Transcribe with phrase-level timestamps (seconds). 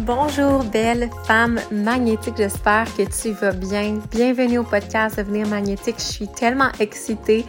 [0.00, 3.98] Bonjour belle femme magnétique, j'espère que tu vas bien.
[4.10, 5.96] Bienvenue au podcast Devenir magnétique.
[5.98, 7.44] Je suis tellement excitée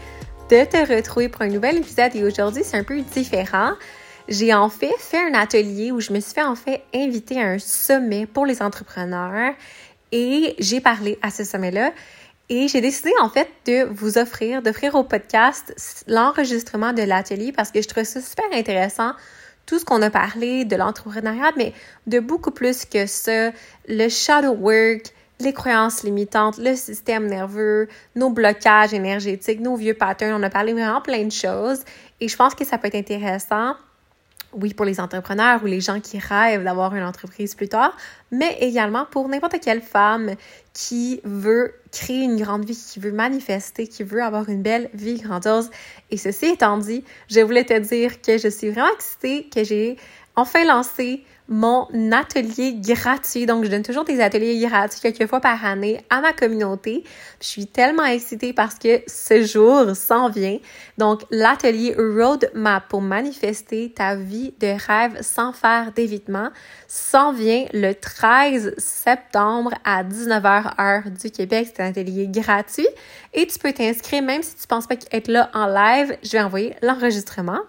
[0.49, 3.73] de te retrouver pour un nouvel épisode et aujourd'hui c'est un peu différent.
[4.27, 7.47] J'ai en fait fait un atelier où je me suis fait en fait inviter à
[7.47, 9.53] un sommet pour les entrepreneurs
[10.11, 11.91] et j'ai parlé à ce sommet-là.
[12.49, 15.73] Et j'ai décidé en fait de vous offrir, d'offrir au podcast
[16.07, 19.13] l'enregistrement de l'atelier parce que je trouve ça super intéressant,
[19.65, 21.73] tout ce qu'on a parlé de l'entrepreneuriat, mais
[22.07, 23.51] de beaucoup plus que ça,
[23.87, 30.39] le shadow work, les croyances limitantes, le système nerveux, nos blocages énergétiques, nos vieux patterns.
[30.39, 31.83] On a parlé vraiment plein de choses
[32.19, 33.75] et je pense que ça peut être intéressant
[34.53, 37.95] oui, pour les entrepreneurs ou les gens qui rêvent d'avoir une entreprise plus tard,
[38.31, 40.35] mais également pour n'importe quelle femme
[40.73, 45.19] qui veut créer une grande vie, qui veut manifester, qui veut avoir une belle vie
[45.19, 45.69] grandiose.
[46.09, 49.97] Et ceci étant dit, je voulais te dire que je suis vraiment excitée, que j'ai
[50.35, 53.45] enfin lancé mon atelier gratuit.
[53.45, 57.03] Donc, je donne toujours des ateliers gratuits quelques fois par année à ma communauté.
[57.41, 60.57] Je suis tellement excitée parce que ce jour s'en vient.
[60.97, 66.49] Donc, l'atelier Roadmap pour manifester ta vie de rêve sans faire d'évitement
[66.87, 71.69] s'en vient le 13 septembre à 19h heure du Québec.
[71.73, 72.87] C'est un atelier gratuit
[73.33, 76.17] et tu peux t'inscrire même si tu penses pas être là en live.
[76.23, 77.59] Je vais envoyer l'enregistrement.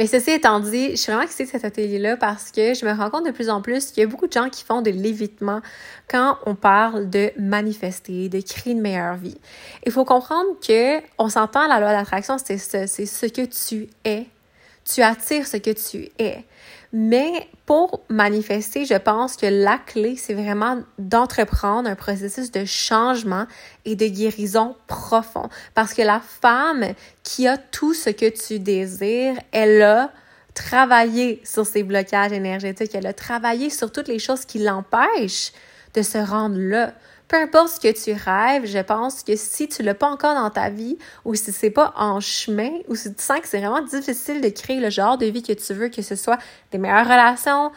[0.00, 2.92] Mais ceci étant dit, je suis vraiment excitée de cet atelier-là parce que je me
[2.92, 4.90] rends compte de plus en plus qu'il y a beaucoup de gens qui font de
[4.90, 5.60] l'évitement
[6.08, 9.36] quand on parle de manifester, de créer une meilleure vie.
[9.84, 13.88] Il faut comprendre que on s'entend la loi d'attraction, c'est ce, c'est ce que tu
[14.06, 14.24] es.
[14.84, 16.44] Tu attires ce que tu es.
[16.92, 23.46] Mais pour manifester, je pense que la clé, c'est vraiment d'entreprendre un processus de changement
[23.84, 25.48] et de guérison profond.
[25.74, 30.10] Parce que la femme qui a tout ce que tu désires, elle a
[30.52, 35.52] travaillé sur ses blocages énergétiques, elle a travaillé sur toutes les choses qui l'empêchent
[35.94, 36.92] de se rendre là
[37.30, 40.50] peu importe ce que tu rêves, je pense que si tu l'as pas encore dans
[40.50, 43.82] ta vie ou si c'est pas en chemin ou si tu sens que c'est vraiment
[43.82, 46.38] difficile de créer le genre de vie que tu veux, que ce soit
[46.72, 47.70] des meilleures relations,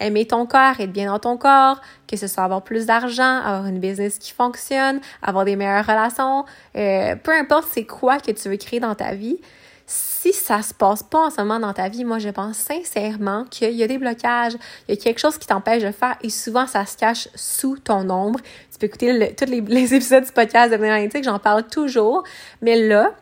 [0.00, 3.66] aimer ton corps, être bien dans ton corps, que ce soit avoir plus d'argent, avoir
[3.66, 8.48] une business qui fonctionne, avoir des meilleures relations, euh, peu importe c'est quoi que tu
[8.48, 9.38] veux créer dans ta vie,
[10.32, 13.44] si ça se passe pas en ce moment dans ta vie, moi, je pense sincèrement
[13.50, 14.54] qu'il y a des blocages,
[14.88, 17.76] il y a quelque chose qui t'empêche de faire et souvent, ça se cache sous
[17.76, 18.40] ton ombre.
[18.72, 22.24] Tu peux écouter tous les, épisodes du podcast de Magnétique, j'en parle toujours.
[22.60, 23.14] Mais là,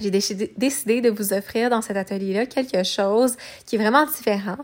[0.00, 3.36] j'ai décidé, décidé de vous offrir dans cet atelier-là quelque chose
[3.66, 4.58] qui est vraiment différent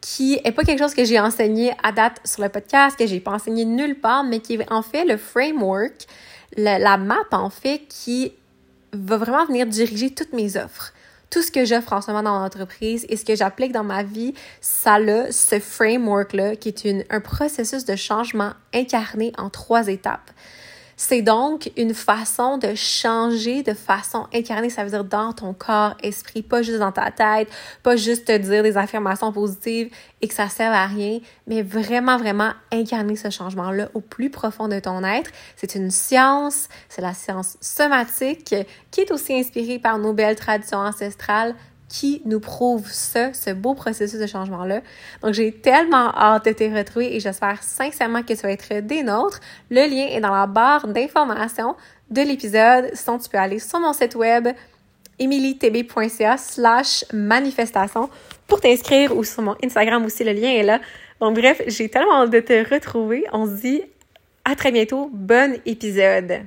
[0.00, 3.18] qui est pas quelque chose que j'ai enseigné à date sur le podcast, que j'ai
[3.18, 6.06] pas enseigné nulle part, mais qui est en fait le framework,
[6.56, 8.32] la map en fait qui
[8.92, 10.92] va vraiment venir diriger toutes mes offres.
[11.30, 14.02] Tout ce que j'offre en ce moment dans l'entreprise et ce que j'applique dans ma
[14.02, 19.88] vie, ça a ce framework-là qui est une, un processus de changement incarné en trois
[19.88, 20.30] étapes.
[21.00, 25.94] C'est donc une façon de changer de façon incarnée, ça veut dire dans ton corps,
[26.02, 27.48] esprit, pas juste dans ta tête,
[27.84, 32.16] pas juste te dire des affirmations positives et que ça sert à rien, mais vraiment,
[32.16, 35.30] vraiment incarner ce changement-là au plus profond de ton être.
[35.54, 38.56] C'est une science, c'est la science somatique
[38.90, 41.54] qui est aussi inspirée par nos belles traditions ancestrales
[41.88, 44.82] qui nous prouve ça, ce beau processus de changement-là.
[45.22, 49.02] Donc, j'ai tellement hâte de te retrouver et j'espère sincèrement que tu vas être des
[49.02, 49.40] nôtres.
[49.70, 51.76] Le lien est dans la barre d'information
[52.10, 52.90] de l'épisode.
[52.94, 54.48] Sinon, tu peux aller sur mon site web
[55.18, 58.08] emilitb.ca slash manifestation
[58.46, 60.80] pour t'inscrire ou sur mon Instagram aussi, le lien est là.
[61.20, 63.24] Donc, bref, j'ai tellement hâte de te retrouver.
[63.32, 63.82] On se dit
[64.44, 65.10] à très bientôt.
[65.12, 66.46] Bon épisode!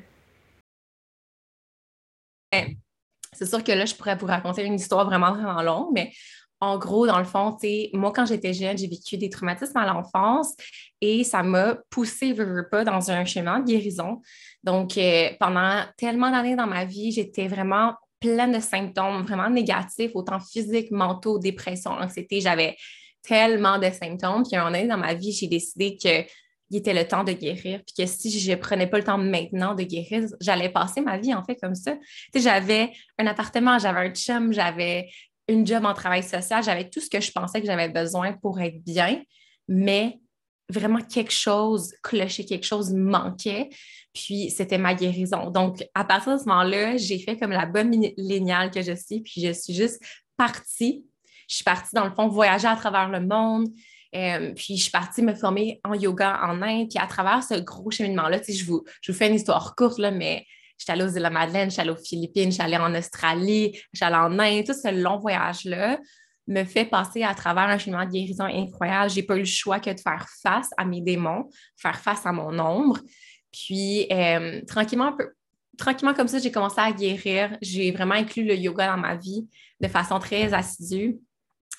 [3.41, 6.11] C'est sûr que là, je pourrais vous raconter une histoire vraiment, vraiment longue, mais
[6.59, 7.57] en gros, dans le fond,
[7.93, 10.53] moi, quand j'étais jeune, j'ai vécu des traumatismes à l'enfance
[11.01, 14.21] et ça m'a poussé, veux, veux pas, dans un chemin de guérison.
[14.63, 20.11] Donc, euh, pendant tellement d'années dans ma vie, j'étais vraiment pleine de symptômes vraiment négatifs,
[20.13, 22.41] autant physiques, mentaux, dépression, anxiété.
[22.41, 22.77] J'avais
[23.23, 24.43] tellement de symptômes.
[24.43, 26.29] Puis, un moment dans ma vie, j'ai décidé que
[26.71, 29.75] il était le temps de guérir, puis que si je prenais pas le temps maintenant
[29.75, 31.95] de guérir, j'allais passer ma vie en fait comme ça.
[31.95, 32.01] Tu
[32.33, 35.09] sais, j'avais un appartement, j'avais un chum, j'avais
[35.49, 38.59] une job en travail social, j'avais tout ce que je pensais que j'avais besoin pour
[38.61, 39.21] être bien,
[39.67, 40.19] mais
[40.69, 43.69] vraiment quelque chose clochait, quelque chose manquait,
[44.13, 45.49] puis c'était ma guérison.
[45.49, 49.21] Donc, à partir de ce moment-là, j'ai fait comme la bonne lignale que je suis,
[49.21, 50.01] puis je suis juste
[50.37, 51.05] partie.
[51.49, 53.67] Je suis partie, dans le fond, voyager à travers le monde.
[54.13, 56.89] Euh, puis je suis partie me former en yoga en Inde.
[56.89, 60.45] Puis à travers ce gros cheminement-là, je vous, fais une histoire courte, là, mais
[60.77, 64.15] J'étais allée aux îles de la Madeleine, j'étais allée aux Philippines, j'allais en Australie, j'allais
[64.15, 64.65] en Inde.
[64.65, 65.99] Tout ce long voyage-là
[66.47, 69.11] me fait passer à travers un chemin de guérison incroyable.
[69.11, 71.47] J'ai pas eu le choix que de faire face à mes démons,
[71.77, 72.97] faire face à mon ombre.
[73.51, 75.15] Puis, euh, tranquillement,
[75.77, 77.55] tranquillement comme ça, j'ai commencé à guérir.
[77.61, 79.47] J'ai vraiment inclus le yoga dans ma vie
[79.79, 81.19] de façon très assidue,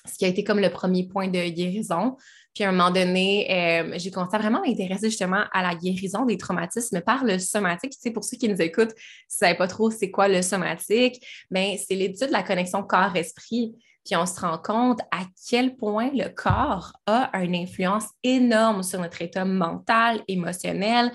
[0.07, 2.17] ce qui a été comme le premier point de guérison.
[2.53, 6.25] Puis à un moment donné, euh, j'ai commencé à vraiment m'intéresser justement à la guérison
[6.25, 7.93] des traumatismes par le somatique.
[7.93, 10.27] Tu sais, pour ceux qui nous écoutent, si vous ne savez pas trop c'est quoi
[10.27, 13.73] le somatique, mais ben, c'est l'étude de la connexion corps-esprit.
[14.05, 18.99] Puis on se rend compte à quel point le corps a une influence énorme sur
[18.99, 21.11] notre état mental, émotionnel.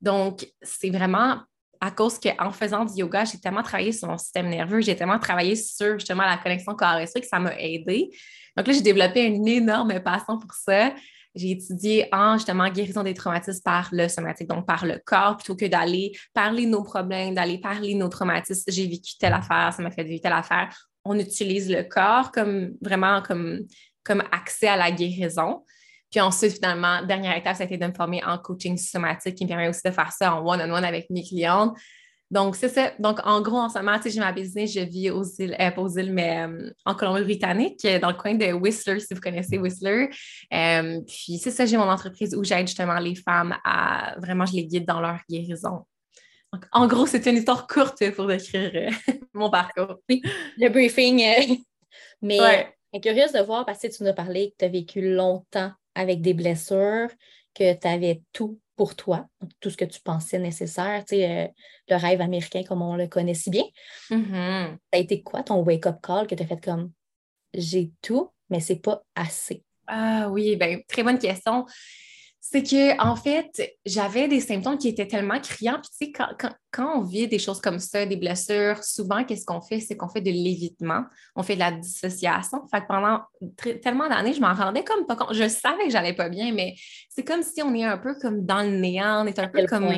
[0.00, 1.40] Donc, c'est vraiment
[1.80, 5.18] à cause qu'en faisant du yoga, j'ai tellement travaillé sur mon système nerveux, j'ai tellement
[5.18, 8.10] travaillé sur justement la connexion corps-esprit que ça m'a aidé.
[8.56, 10.92] Donc là, j'ai développé une énorme passion pour ça.
[11.34, 15.56] J'ai étudié en justement guérison des traumatismes par le somatique, donc par le corps, plutôt
[15.56, 18.70] que d'aller parler nos problèmes, d'aller parler nos traumatismes.
[18.70, 20.76] J'ai vécu telle affaire, ça m'a fait vivre telle affaire.
[21.04, 23.60] On utilise le corps comme vraiment comme,
[24.04, 25.64] comme accès à la guérison.
[26.10, 29.44] Puis ensuite, finalement, dernière étape, ça a été de me former en coaching somatique qui
[29.44, 31.76] me permet aussi de faire ça en one-on-one avec mes clientes.
[32.30, 32.92] Donc, c'est ça.
[33.00, 35.82] Donc, en gros, en ce moment, j'ai ma business, je vis aux îles, euh, pas
[35.82, 40.10] aux îles, mais euh, en Colombie-Britannique, dans le coin de Whistler, si vous connaissez Whistler.
[40.54, 44.54] Euh, puis, c'est ça, j'ai mon entreprise où j'aide justement les femmes à vraiment, je
[44.54, 45.84] les guide dans leur guérison.
[46.52, 48.92] Donc, en gros, c'est une histoire courte pour décrire
[49.34, 49.96] mon parcours.
[50.08, 50.22] Oui,
[50.56, 51.18] le briefing.
[52.22, 54.68] mais je suis curieuse de voir parce que tu nous as parlé que tu as
[54.68, 57.08] vécu longtemps avec des blessures,
[57.54, 59.26] que tu avais tout pour toi,
[59.60, 61.48] tout ce que tu pensais nécessaire, tu sais, euh,
[61.88, 63.64] le rêve américain comme on le connaît si bien.
[64.10, 64.70] Mm-hmm.
[64.70, 66.90] Ça a été quoi ton wake-up call que tu as fait comme
[67.52, 69.64] j'ai tout, mais c'est pas assez?
[69.86, 71.66] Ah oui, ben très bonne question
[72.40, 75.78] c'est que en fait, j'avais des symptômes qui étaient tellement criants.
[75.80, 76.12] Puis, tu sais,
[76.72, 79.80] quand, on vit des choses comme ça, des blessures, souvent, qu'est-ce qu'on fait?
[79.80, 81.04] C'est qu'on fait de l'évitement,
[81.36, 82.66] on fait de la dissociation.
[82.70, 83.20] Fait que pendant
[83.82, 85.34] tellement d'années, je m'en rendais comme pas compte.
[85.34, 86.74] Je savais que j'allais pas bien, mais
[87.10, 89.66] c'est comme si on est un peu comme dans le néant, on est un peu
[89.66, 89.92] comme.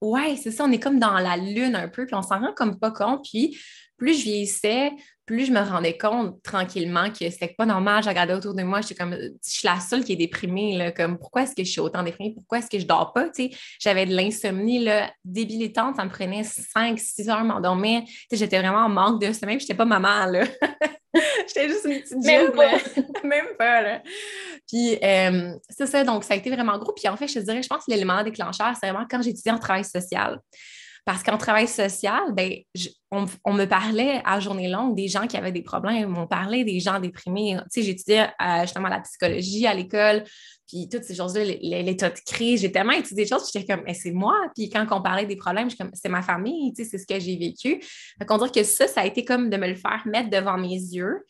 [0.00, 2.52] Ouais, c'est ça, on est comme dans la lune un peu, puis on s'en rend
[2.54, 3.24] comme pas compte.
[3.28, 3.58] Puis
[3.98, 4.92] plus je vieillissais,
[5.26, 8.02] plus je me rendais compte tranquillement que c'était pas normal.
[8.02, 10.90] Je regardais autour de moi, j'étais comme, je suis la seule qui est déprimée, là,
[10.90, 12.32] comme, pourquoi est-ce que je suis autant déprimée?
[12.32, 13.26] Pourquoi est-ce que je dors pas?
[13.78, 15.96] j'avais de l'insomnie, là, débilitante.
[15.96, 18.02] Ça me prenait 5, 6 heures m'endormir.
[18.32, 19.58] j'étais vraiment en manque de sommeil.
[19.58, 20.44] Je n'étais pas maman, là.
[21.46, 22.78] j'étais juste une petite Même pas.
[23.24, 24.02] Même pas, là.
[24.66, 26.04] Puis, euh, c'est ça.
[26.04, 26.94] Donc, ça a été vraiment gros.
[26.94, 29.52] Puis, en fait, je te dirais, je pense que l'élément déclencheur, c'est vraiment quand j'étudiais
[29.52, 30.40] en travail social.
[31.08, 32.52] Parce qu'en travail social, ben,
[33.10, 36.80] on, me parlait à journée longue des gens qui avaient des problèmes, on parlait des
[36.80, 37.56] gens déprimés.
[37.72, 40.24] Tu sais, j'étudiais euh, justement la psychologie à l'école,
[40.66, 42.60] puis toutes ces choses-là, l'état de crise.
[42.60, 44.34] J'ai tellement étudié des choses, j'étais comme, mais c'est moi.
[44.54, 47.18] Puis quand on parlait des problèmes, comme, c'est ma famille, tu sais, c'est ce que
[47.18, 47.80] j'ai vécu.
[47.80, 50.58] Fait on dirait que ça, ça a été comme de me le faire mettre devant
[50.58, 51.24] mes yeux.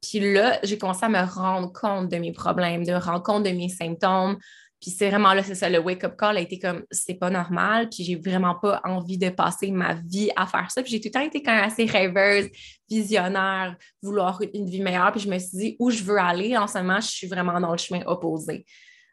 [0.00, 3.50] Puis là, j'ai commencé à me rendre compte de mes problèmes, de rendre compte de
[3.50, 4.38] mes symptômes,
[4.84, 7.88] puis c'est vraiment là, c'est ça, le wake-up call a été comme, c'est pas normal,
[7.88, 10.82] puis j'ai vraiment pas envie de passer ma vie à faire ça.
[10.82, 12.50] Puis j'ai tout le temps été quand même assez rêveuse,
[12.86, 15.10] visionnaire, vouloir une vie meilleure.
[15.12, 17.58] Puis je me suis dit, où je veux aller, en ce moment, je suis vraiment
[17.60, 18.66] dans le chemin opposé.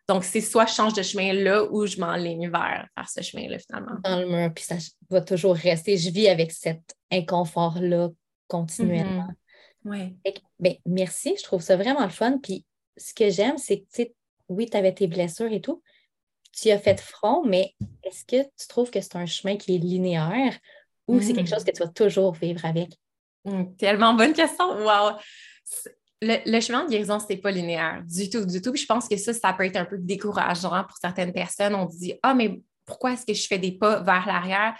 [0.09, 3.57] Donc, c'est soit je change de chemin là ou je m'enligne vers, vers ce chemin-là,
[3.59, 3.97] finalement.
[4.03, 4.75] Dans le mur, puis ça
[5.09, 5.95] va toujours rester.
[5.95, 6.81] Je vis avec cet
[7.13, 8.09] inconfort-là
[8.49, 9.29] continuellement.
[9.85, 10.17] Mm-hmm.
[10.25, 10.33] Oui.
[10.59, 12.39] Ben, merci, je trouve ça vraiment le fun.
[12.43, 12.65] Puis
[12.97, 14.11] ce que j'aime, c'est que tu
[14.51, 15.81] oui, tu avais tes blessures et tout.
[16.53, 19.77] Tu as fait front, mais est-ce que tu trouves que c'est un chemin qui est
[19.77, 20.57] linéaire
[21.07, 22.89] ou c'est quelque chose que tu vas toujours vivre avec?
[23.45, 24.65] Mmh, tellement bonne question.
[24.83, 25.17] Wow!
[26.21, 28.75] Le, chemin de guérison, c'est pas linéaire du tout, du tout.
[28.75, 31.73] je pense que ça, ça peut être un peu décourageant pour certaines personnes.
[31.73, 34.75] On dit Ah, mais pourquoi est-ce que je fais des pas vers l'arrière?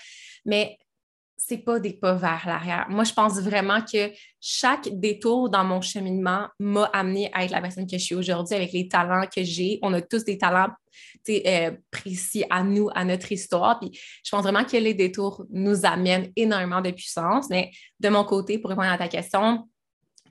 [0.46, 0.78] Mais
[1.48, 2.86] c'est pas des pas vers l'arrière.
[2.90, 7.62] Moi, je pense vraiment que chaque détour dans mon cheminement m'a amené à être la
[7.62, 9.80] personne que je suis aujourd'hui avec les talents que j'ai.
[9.82, 10.70] On a tous des talents
[11.30, 13.80] euh, précis à nous, à notre histoire.
[13.80, 13.90] Puis
[14.24, 17.50] je pense vraiment que les détours nous amènent énormément de puissance.
[17.50, 19.68] Mais de mon côté, pour répondre à ta question,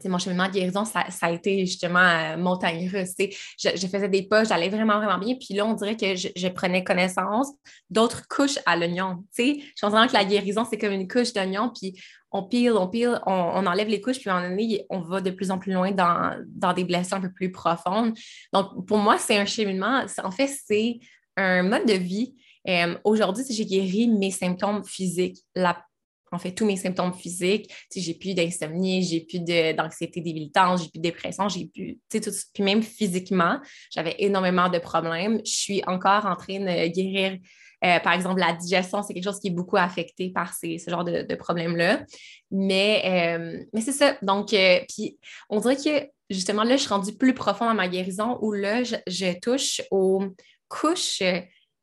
[0.08, 3.14] mon cheminement de guérison, ça, a été justement euh, montagne russe.
[3.58, 5.34] Je, faisais des pas, j'allais vraiment, vraiment bien.
[5.34, 7.48] Puis là, on dirait que je, prenais connaissance
[7.88, 9.24] d'autres couches à l'oignon.
[9.38, 11.70] Je pense que la guérison, c'est comme une couche d'oignon.
[11.78, 12.00] Puis
[12.32, 14.18] on pile, on pile, on, enlève les couches.
[14.18, 16.84] Puis à un moment donné, on va de plus en plus loin dans, dans des
[16.84, 18.14] blessures un peu plus profondes.
[18.52, 20.04] Donc, pour moi, c'est un cheminement.
[20.22, 20.98] En fait, c'est
[21.36, 22.34] un mode de vie.
[22.68, 25.82] Euh, aujourd'hui, j'ai guéri mes symptômes physiques, la
[26.32, 27.72] en fait, tous mes symptômes physiques.
[27.94, 29.40] J'ai plus d'insomnie, j'ai plus
[29.74, 33.58] d'anxiété débilitante, j'ai plus de dépression, j'ai plus, tout, puis même physiquement,
[33.92, 35.40] j'avais énormément de problèmes.
[35.44, 37.38] Je suis encore en train de guérir.
[37.82, 40.90] Euh, par exemple, la digestion, c'est quelque chose qui est beaucoup affecté par ces, ce
[40.90, 42.04] genre de, problèmes-là.
[42.50, 44.16] Mais, euh, mais c'est ça.
[44.22, 45.18] Donc, euh, puis
[45.48, 48.84] on dirait que justement, là, je suis rendue plus profond dans ma guérison où là,
[48.84, 50.24] je, je touche aux
[50.68, 51.22] couches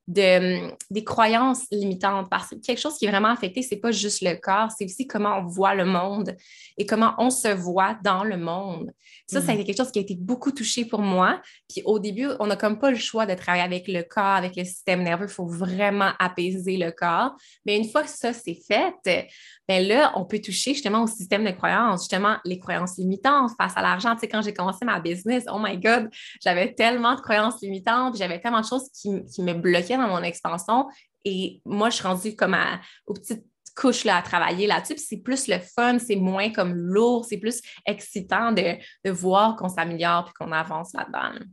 [0.07, 2.29] de, des croyances limitantes.
[2.29, 5.07] Parce que quelque chose qui est vraiment affecté, c'est pas juste le corps, c'est aussi
[5.07, 6.35] comment on voit le monde
[6.77, 8.91] et comment on se voit dans le monde.
[9.29, 9.57] Ça, ça a mm.
[9.57, 11.41] été quelque chose qui a été beaucoup touché pour moi.
[11.69, 14.55] Puis au début, on n'a comme pas le choix de travailler avec le corps, avec
[14.55, 15.25] le système nerveux.
[15.25, 17.35] Il faut vraiment apaiser le corps.
[17.65, 19.27] Mais une fois que ça, c'est fait,
[19.67, 23.73] bien là, on peut toucher justement au système de croyances, justement les croyances limitantes face
[23.75, 24.13] à l'argent.
[24.13, 26.09] Tu sais, quand j'ai commencé ma business, oh my God,
[26.41, 29.09] j'avais tellement de croyances limitantes, j'avais tellement de choses qui,
[29.41, 30.87] me bloquaient dans mon expansion.
[31.25, 34.97] Et moi, je suis rendue comme à, aux petites couches là, à travailler là-dessus.
[34.97, 39.69] C'est plus le fun, c'est moins comme lourd, c'est plus excitant de, de voir qu'on
[39.69, 41.45] s'améliore puis qu'on avance là-dedans.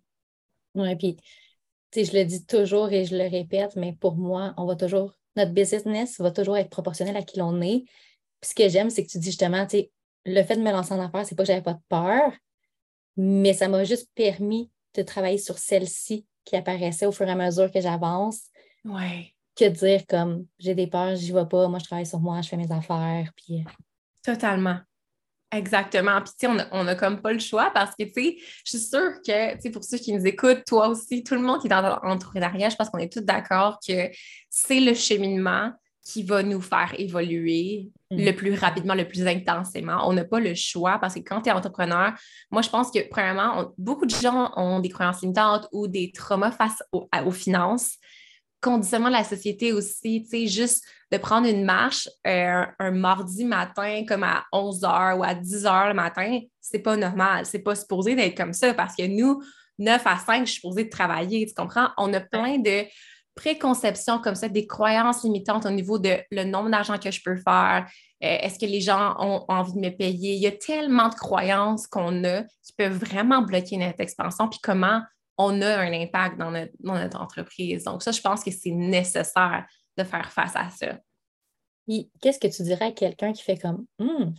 [0.75, 1.17] Oui, puis
[1.95, 5.53] je le dis toujours et je le répète, mais pour moi, on va toujours notre
[5.53, 7.85] business va toujours être proportionnel à qui l'on est.
[8.41, 9.91] Puis ce que j'aime, c'est que tu dis justement, tu sais,
[10.27, 12.33] le fait de me lancer en affaires, c'est pas que j'avais pas de peur,
[13.17, 17.37] mais ça m'a juste permis de travailler sur celle-ci qui apparaissait au fur et à
[17.37, 18.43] mesure que j'avance.
[18.85, 19.33] Ouais.
[19.57, 22.49] Que dire comme j'ai des peurs, j'y vais pas, moi je travaille sur moi, je
[22.49, 23.31] fais mes affaires.
[23.37, 23.61] Puis...
[23.61, 23.71] Euh,
[24.23, 24.79] Totalement.
[25.55, 26.21] Exactement.
[26.21, 28.89] Puis, tu sais, on n'a comme pas le choix parce que, tu sais, je suis
[28.89, 31.69] sûre que, tu sais, pour ceux qui nous écoutent, toi aussi, tout le monde qui
[31.69, 34.11] est dans l'entrepreneuriat, je pense qu'on est tous d'accord que
[34.51, 35.71] c'est le cheminement
[36.05, 37.91] qui va nous faire évoluer.
[38.17, 40.09] Le plus rapidement, le plus intensément.
[40.09, 42.13] On n'a pas le choix parce que quand tu es entrepreneur,
[42.51, 46.51] moi, je pense que, premièrement, beaucoup de gens ont des croyances limitantes ou des traumas
[46.51, 47.99] face aux finances
[48.65, 53.45] conditionnement de la société aussi, tu sais, juste de prendre une marche euh, un, mardi
[53.45, 57.45] matin comme à 11 h ou à 10 h le matin, c'est pas normal.
[57.45, 59.43] C'est pas supposé d'être comme ça parce que nous,
[59.79, 61.91] 9 à 5, je suis supposée de travailler, tu comprends?
[61.99, 62.85] On a plein de
[63.35, 67.37] préconceptions comme ça, des croyances limitantes au niveau de le nombre d'argent que je peux
[67.37, 67.87] faire,
[68.23, 70.35] euh, est-ce que les gens ont envie de me payer?
[70.35, 74.61] Il y a tellement de croyances qu'on a qui peuvent vraiment bloquer notre expansion, puis
[74.63, 75.03] comment
[75.37, 77.85] on a un impact dans notre, entreprise.
[77.85, 80.99] Donc, ça, je pense que c'est nécessaire de faire face à ça.
[82.21, 84.33] Qu'est-ce que tu dirais à quelqu'un qui fait comme hmm,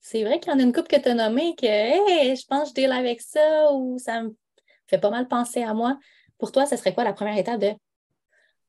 [0.00, 2.72] c'est vrai qu'il y en a une coupe que tu as nommée que je pense
[2.72, 4.36] que je deal avec ça ou ça me
[4.86, 5.98] fait pas mal penser à moi.
[6.38, 7.72] Pour toi, ce serait quoi la première étape de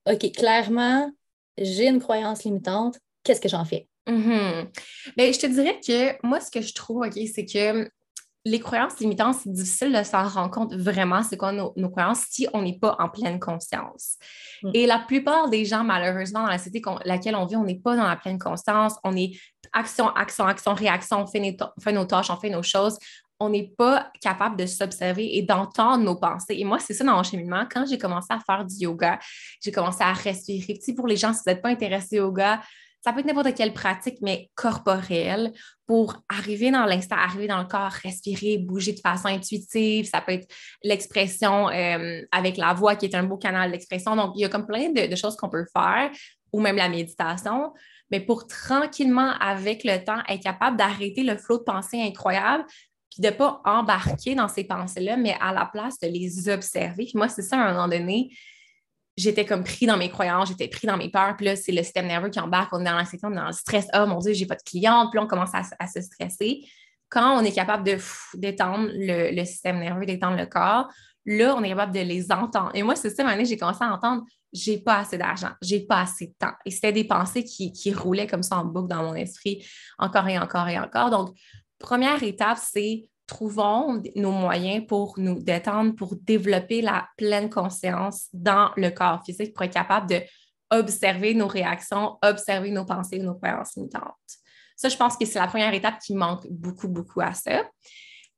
[0.05, 1.11] OK, clairement,
[1.57, 3.87] j'ai une croyance limitante, qu'est-ce que j'en fais?
[4.07, 4.67] Mm-hmm.
[5.17, 7.89] Ben, je te dirais que moi, ce que je trouve, OK, c'est que
[8.47, 12.47] les croyances limitantes, c'est difficile de s'en rendre compte vraiment c'est quoi nos, croyances si
[12.53, 14.17] on n'est pas en pleine conscience.
[14.61, 14.69] Mm.
[14.75, 17.95] Et la plupart des gens, malheureusement, dans la société laquelle on vit, on n'est pas
[17.95, 18.93] dans la pleine conscience.
[19.03, 19.31] On est
[19.73, 21.39] action, action, action, réaction, on fait,
[21.91, 22.99] nos, tâches, on fait nos choses.
[23.39, 26.55] On n'est pas capable de s'observer et d'entendre nos pensées.
[26.57, 27.65] Et moi, c'est ça dans mon cheminement.
[27.69, 29.19] Quand j'ai commencé à faire du yoga,
[29.61, 30.79] j'ai commencé à respirer.
[30.95, 32.61] pour les gens, si vous n'êtes pas intéressés au yoga,
[33.05, 35.53] ça peut être n'importe quelle pratique, mais corporelle,
[35.85, 40.09] pour arriver dans l'instant, arriver dans le corps, respirer, bouger de façon intuitive.
[40.09, 40.47] Ça peut être
[40.83, 44.15] l'expression euh, avec la voix qui est un beau canal d'expression.
[44.15, 46.09] Donc, il y a comme plein de, choses qu'on peut faire,
[46.51, 47.73] ou même la méditation.
[48.09, 52.65] Mais pour tranquillement, avec le temps, être capable d'arrêter le flot de pensée incroyable,
[53.15, 57.09] puis de ne pas embarquer dans ces pensées-là, mais à la place de les observer.
[57.13, 58.35] moi, c'est ça, à un moment donné,
[59.15, 61.37] j'étais comme pris dans mes croyances, j'étais pris dans mes peurs.
[61.37, 63.87] Puis là, c'est le système nerveux qui embarque, on est dans est dans le stress.
[63.97, 65.11] Oh mon Dieu, j'ai pas de cliente.
[65.11, 66.65] Puis là, on commence à, se stresser.
[67.07, 67.89] Quand on est capable
[68.33, 70.89] d'étendre le, système nerveux, d'étendre le corps,
[71.25, 72.71] là, on est capable de les entendre.
[72.73, 76.01] Et moi, c'est ça, année, j'ai commencé à entendre j'ai pas assez d'argent, j'ai pas
[76.01, 76.53] assez de temps.
[76.65, 79.65] Et c'était des pensées qui, qui roulaient comme ça en boucle dans mon esprit,
[79.97, 81.09] encore et encore et encore.
[81.09, 81.35] Donc,
[81.79, 88.71] première étape, c'est trouvons nos moyens pour nous détendre, pour développer la pleine conscience dans
[88.77, 90.21] le corps physique, pour être capable de
[90.71, 94.13] observer nos réactions, observer nos pensées, nos croyances limitantes.
[94.75, 97.63] Ça, je pense que c'est la première étape qui manque beaucoup, beaucoup à ça.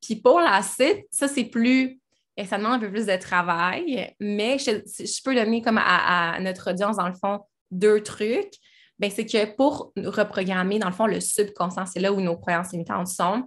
[0.02, 2.00] Puis pour la suite, ça, c'est plus,
[2.46, 6.98] ça demande un peu plus de travail, mais je, peux donner comme à, notre audience,
[6.98, 7.40] dans le fond,
[7.72, 8.54] deux trucs.
[9.00, 12.72] Bien, c'est que pour reprogrammer, dans le fond, le subconscient, c'est là où nos croyances
[12.72, 13.44] limitantes sont,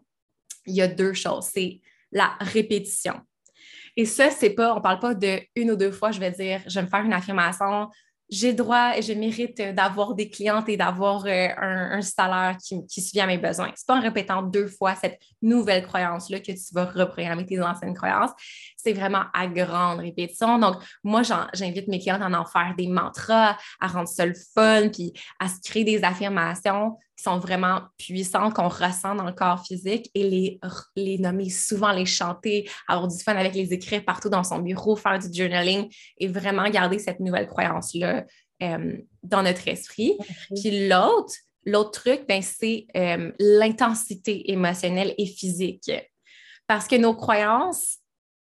[0.67, 1.49] il y a deux choses.
[1.53, 1.81] C'est
[2.13, 3.15] la répétition.
[3.97, 6.63] Et ça, c'est pas, on parle pas de une ou deux fois, je vais dire,
[6.67, 7.89] je vais me faire une affirmation,
[8.31, 13.03] j'ai droit et je mérite d'avoir des clientes et d'avoir euh, un, salaire qui, qui
[13.03, 13.73] suffit à mes besoins.
[13.75, 17.95] C'est pas en répétant deux fois cette nouvelle croyance-là que tu vas reprogrammer tes anciennes
[17.95, 18.31] croyances.
[18.77, 20.59] C'est vraiment à grande répétition.
[20.59, 21.23] Donc, moi,
[21.55, 25.49] j'invite mes clientes à en faire des mantras, à rendre ça le fun, puis à
[25.49, 30.23] se créer des affirmations qui sont vraiment puissantes, qu'on ressent dans le corps physique et
[30.23, 30.61] les,
[30.97, 34.97] les nommer souvent, les chanter, avoir du fun avec les écrire partout dans son bureau,
[34.97, 38.25] faire du journaling et vraiment garder cette nouvelle croyance-là
[38.63, 40.17] euh, dans notre esprit.
[40.55, 41.35] Puis l'autre,
[41.67, 45.93] l'autre truc, ben, c'est euh, l'intensité émotionnelle et physique.
[46.67, 47.99] Parce que nos croyances,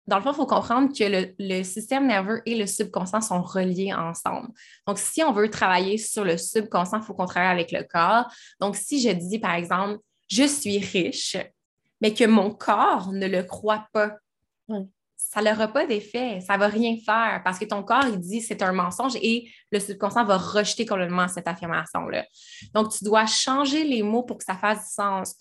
[0.07, 3.93] dans le fond, il faut comprendre que le, système nerveux et le subconscient sont reliés
[3.93, 4.47] ensemble.
[4.87, 8.25] Donc, si on veut travailler sur le subconscient, il faut qu'on travaille avec le corps.
[8.61, 9.99] Donc, si je dis, par exemple,
[10.29, 11.35] je suis riche,
[11.99, 14.13] mais que mon corps ne le croit pas,
[15.17, 16.39] ça n'aura pas d'effet.
[16.39, 19.51] Ça ne va rien faire parce que ton corps, il dit c'est un mensonge et
[19.71, 22.25] le subconscient va rejeter complètement cette affirmation-là.
[22.73, 25.35] Donc, tu dois changer les mots pour que ça fasse du sens.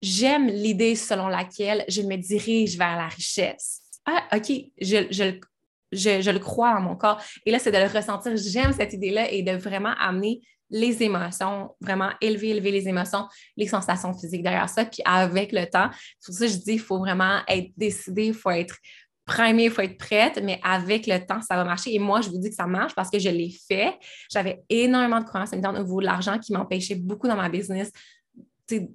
[0.00, 6.76] J'aime l'idée selon laquelle je me dirige vers la richesse ah, OK, je, le crois
[6.76, 7.20] en mon corps.
[7.44, 8.32] Et là, c'est de le ressentir.
[8.36, 13.68] J'aime cette idée-là et de vraiment amener les émotions, vraiment élever, élever les émotions, les
[13.68, 14.84] sensations physiques derrière ça.
[14.84, 18.26] Puis avec le temps, c'est pour ça que je dis, il faut vraiment être décidé,
[18.26, 18.76] il faut être
[19.24, 21.94] primé, il faut être prête, mais avec le temps, ça va marcher.
[21.94, 23.96] Et moi, je vous dis que ça marche parce que je l'ai fait.
[24.30, 27.90] J'avais énormément de croyances au niveau de l'argent qui m'empêchait beaucoup dans ma business,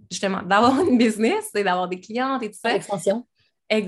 [0.10, 2.76] justement, d'avoir une business, d'avoir des clientes et tout ça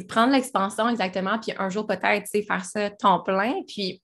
[0.07, 3.53] prendre l'expansion exactement, puis un jour peut-être, faire ça temps plein.
[3.67, 4.01] Puis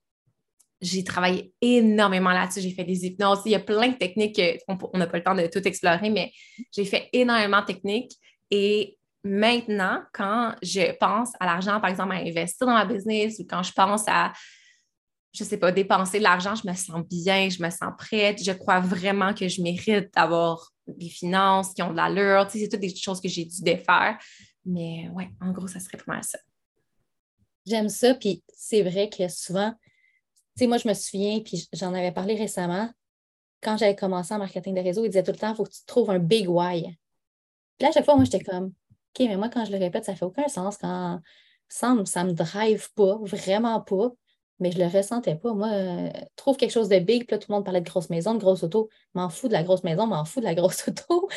[0.82, 2.62] j'ai travaillé énormément là-dessus.
[2.62, 3.40] J'ai fait des hypnoses.
[3.46, 6.32] Il y a plein de techniques qu'on n'a pas le temps de tout explorer, mais
[6.74, 8.14] j'ai fait énormément de techniques.
[8.50, 13.46] Et maintenant, quand je pense à l'argent, par exemple, à investir dans ma business ou
[13.50, 14.32] quand je pense à,
[15.34, 18.42] je ne sais pas, dépenser de l'argent, je me sens bien, je me sens prête.
[18.42, 22.48] Je crois vraiment que je mérite d'avoir des finances qui ont de l'allure.
[22.50, 24.18] c'est toutes des choses que j'ai dû défaire.
[24.66, 26.40] Mais ouais, en gros, ça serait vraiment ça.
[27.66, 31.94] J'aime ça, puis c'est vrai que souvent, tu sais, moi, je me souviens, puis j'en
[31.94, 32.90] avais parlé récemment,
[33.62, 35.72] quand j'avais commencé en marketing de réseau, il disait tout le temps, il faut que
[35.72, 36.82] tu trouves un big why.
[36.84, 40.06] Puis là, à chaque fois, moi, j'étais comme, OK, mais moi, quand je le répète,
[40.06, 40.78] ça fait aucun sens.
[40.78, 41.20] Quand
[41.68, 44.12] ça me, ça me drive pas, vraiment pas,
[44.60, 45.54] mais je le ressentais pas.
[45.54, 48.10] Moi, euh, trouve quelque chose de big, puis là, tout le monde parlait de grosse
[48.10, 48.90] maison, de grosse auto.
[49.14, 51.30] M'en fous de la grosse maison, m'en fous de la grosse auto.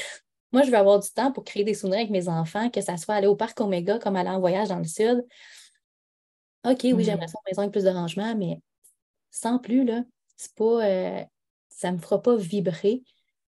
[0.53, 2.97] Moi, je veux avoir du temps pour créer des souvenirs avec mes enfants, que ça
[2.97, 5.25] soit aller au parc Omega comme aller en voyage dans le sud.
[6.65, 7.01] OK, oui, mm.
[7.01, 8.61] j'aimerais ça une maison avec plus de rangement, mais
[9.31, 10.03] sans plus, là,
[10.37, 10.87] c'est pas.
[10.87, 11.25] Euh,
[11.69, 13.03] ça me fera pas vibrer.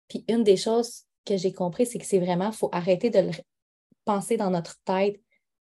[0.08, 3.20] Puis une des choses que j'ai compris, c'est que c'est vraiment, il faut arrêter de
[3.20, 3.30] le
[4.04, 5.20] penser dans notre tête.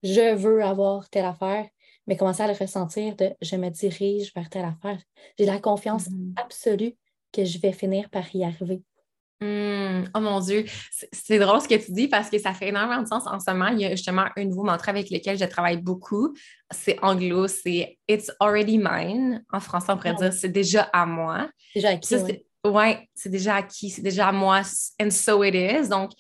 [0.03, 1.67] Je veux avoir telle affaire,
[2.07, 5.03] mais commencer à le ressentir de je me dirige vers telle affaire.
[5.39, 6.35] J'ai la confiance mm.
[6.37, 6.97] absolue
[7.33, 8.83] que je vais finir par y arriver.
[9.41, 10.65] Hmm, oh mon Dieu,
[11.13, 13.27] c'est drôle ce que tu dis parce que ça fait énormément de sens.
[13.27, 16.35] En ce moment, il y a justement un nouveau mantra avec lequel je travaille beaucoup.
[16.71, 19.45] C'est anglo, c'est It's already mine.
[19.53, 21.51] En français, on pourrait dire c'est déjà à moi.
[21.75, 22.17] Déjà acquis.
[22.65, 24.63] Oui, c'est déjà acquis, c'est déjà à moi.
[25.01, 25.89] And so it is.
[25.89, 26.13] Donc,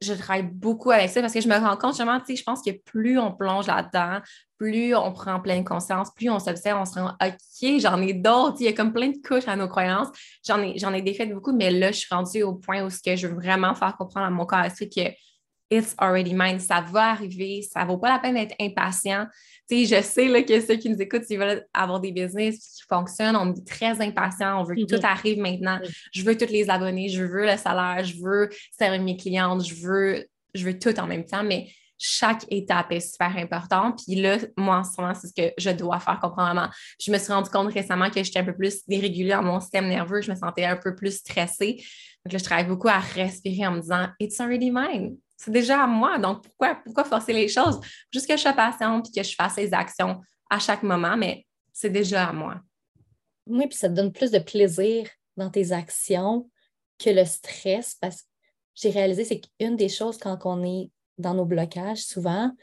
[0.00, 2.42] je travaille beaucoup avec ça parce que je me rends compte justement, tu sais, je
[2.42, 4.20] pense que plus on plonge là-dedans,
[4.58, 8.56] plus on prend pleine conscience, plus on s'observe, on se rend OK, j'en ai d'autres,
[8.60, 10.08] il y a comme plein de couches à nos croyances.
[10.46, 13.00] J'en ai, j'en ai défait beaucoup, mais là, je suis rendue au point où ce
[13.02, 15.10] que je veux vraiment faire comprendre à mon corps c'est que
[15.70, 19.26] it's already mine, ça va arriver, ça vaut pas la peine d'être impatient.
[19.70, 23.36] Je sais là, que ceux qui nous écoutent, s'ils veulent avoir des business qui fonctionnent,
[23.36, 25.04] on est très impatient, on veut que tout mm-hmm.
[25.04, 25.80] arrive maintenant.
[26.12, 29.74] Je veux tous les abonnés, je veux le salaire, je veux servir mes clientes, je
[29.74, 31.68] veux, je veux tout en même temps, mais
[32.02, 34.00] chaque étape est super importante.
[34.04, 36.70] Puis là, moi, en ce moment, c'est ce que je dois faire comprendre.
[36.98, 39.86] Je me suis rendu compte récemment que j'étais un peu plus dérégulée dans mon système
[39.86, 41.84] nerveux, je me sentais un peu plus stressée.
[42.24, 45.84] Donc là, je travaille beaucoup à respirer en me disant It's already mine c'est déjà
[45.84, 46.18] à moi.
[46.18, 47.80] Donc, pourquoi, pourquoi forcer les choses?
[48.12, 51.46] Juste que je sois patiente et que je fasse les actions à chaque moment, mais
[51.72, 52.60] c'est déjà à moi.
[53.46, 56.50] Oui, puis ça te donne plus de plaisir dans tes actions
[56.98, 58.28] que le stress parce que
[58.74, 62.54] j'ai réalisé, c'est qu'une des choses quand on est dans nos blocages, souvent,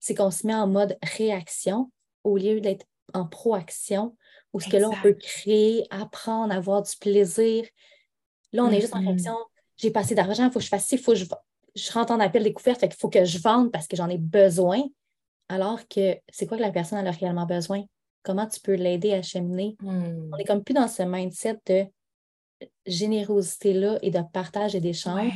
[0.00, 1.92] c'est qu'on se met en mode réaction
[2.24, 4.16] au lieu d'être en proaction
[4.54, 7.66] où ce que là, on peut créer, apprendre, avoir du plaisir.
[8.52, 9.36] Là, on est juste en réflexion.
[9.76, 11.26] J'ai pas assez d'argent, il faut que je fasse ci, il faut que je,
[11.74, 14.18] je rentre en appel découverte, fait qu'il faut que je vende parce que j'en ai
[14.18, 14.82] besoin.
[15.48, 17.84] Alors que c'est quoi que la personne a réellement besoin?
[18.22, 19.76] Comment tu peux l'aider à cheminer?
[19.80, 20.30] Hmm.
[20.32, 21.86] On est comme plus dans ce mindset de
[22.86, 25.32] générosité-là et de partage et d'échange.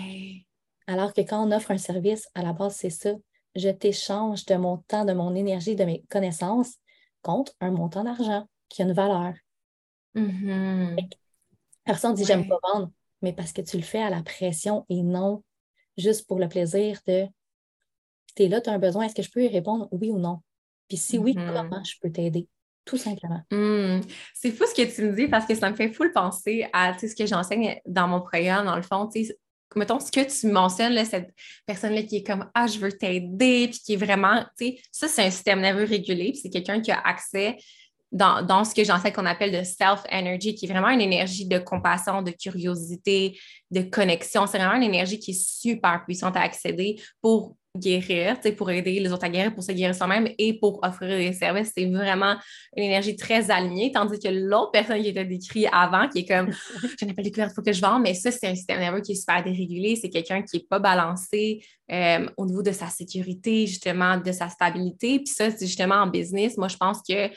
[0.86, 3.10] Alors que quand on offre un service, à la base, c'est ça.
[3.56, 6.74] Je t'échange de mon temps, de mon énergie, de mes connaissances
[7.22, 9.34] contre un montant d'argent qui a une valeur.
[10.14, 11.08] Mm-hmm.
[11.84, 12.90] Personne ne dit j'aime pas vendre,
[13.22, 15.42] mais parce que tu le fais à la pression et non
[15.96, 17.26] juste pour le plaisir de
[18.36, 20.18] tu es là, tu as un besoin, est-ce que je peux y répondre oui ou
[20.18, 20.40] non?
[20.88, 21.52] Puis si oui, Mm-hmm.
[21.54, 22.48] comment je peux t'aider?
[22.84, 23.42] Tout simplement.
[23.50, 24.00] Hmm.
[24.32, 26.68] C'est fou ce que tu me dis parce que ça me fait fou le penser
[26.72, 29.08] à ce que j'enseigne dans mon programme, dans le fond.
[29.74, 31.34] Mettons ce que tu mentionnes, là, cette
[31.66, 35.08] personne-là qui est comme Ah, je veux t'aider, puis qui est vraiment, tu sais, ça,
[35.08, 37.56] c'est un système nerveux régulé, puis c'est quelqu'un qui a accès
[38.12, 41.58] dans, dans ce que j'enseigne qu'on appelle de self-energy, qui est vraiment une énergie de
[41.58, 43.38] compassion, de curiosité,
[43.70, 44.46] de connexion.
[44.46, 49.12] C'est vraiment une énergie qui est super puissante à accéder pour guérir, pour aider les
[49.12, 51.72] autres à guérir, pour se guérir soi-même et pour offrir des services.
[51.76, 52.36] C'est vraiment
[52.76, 56.50] une énergie très alignée, tandis que l'autre personne qui était décrite avant, qui est comme
[57.00, 59.00] je n'ai pas découvert, il faut que je vende, mais ça, c'est un système nerveux
[59.00, 59.96] qui est super dérégulé.
[59.96, 64.48] C'est quelqu'un qui n'est pas balancé euh, au niveau de sa sécurité, justement, de sa
[64.48, 65.18] stabilité.
[65.18, 66.56] Puis ça, c'est justement en business.
[66.56, 67.30] Moi, je pense que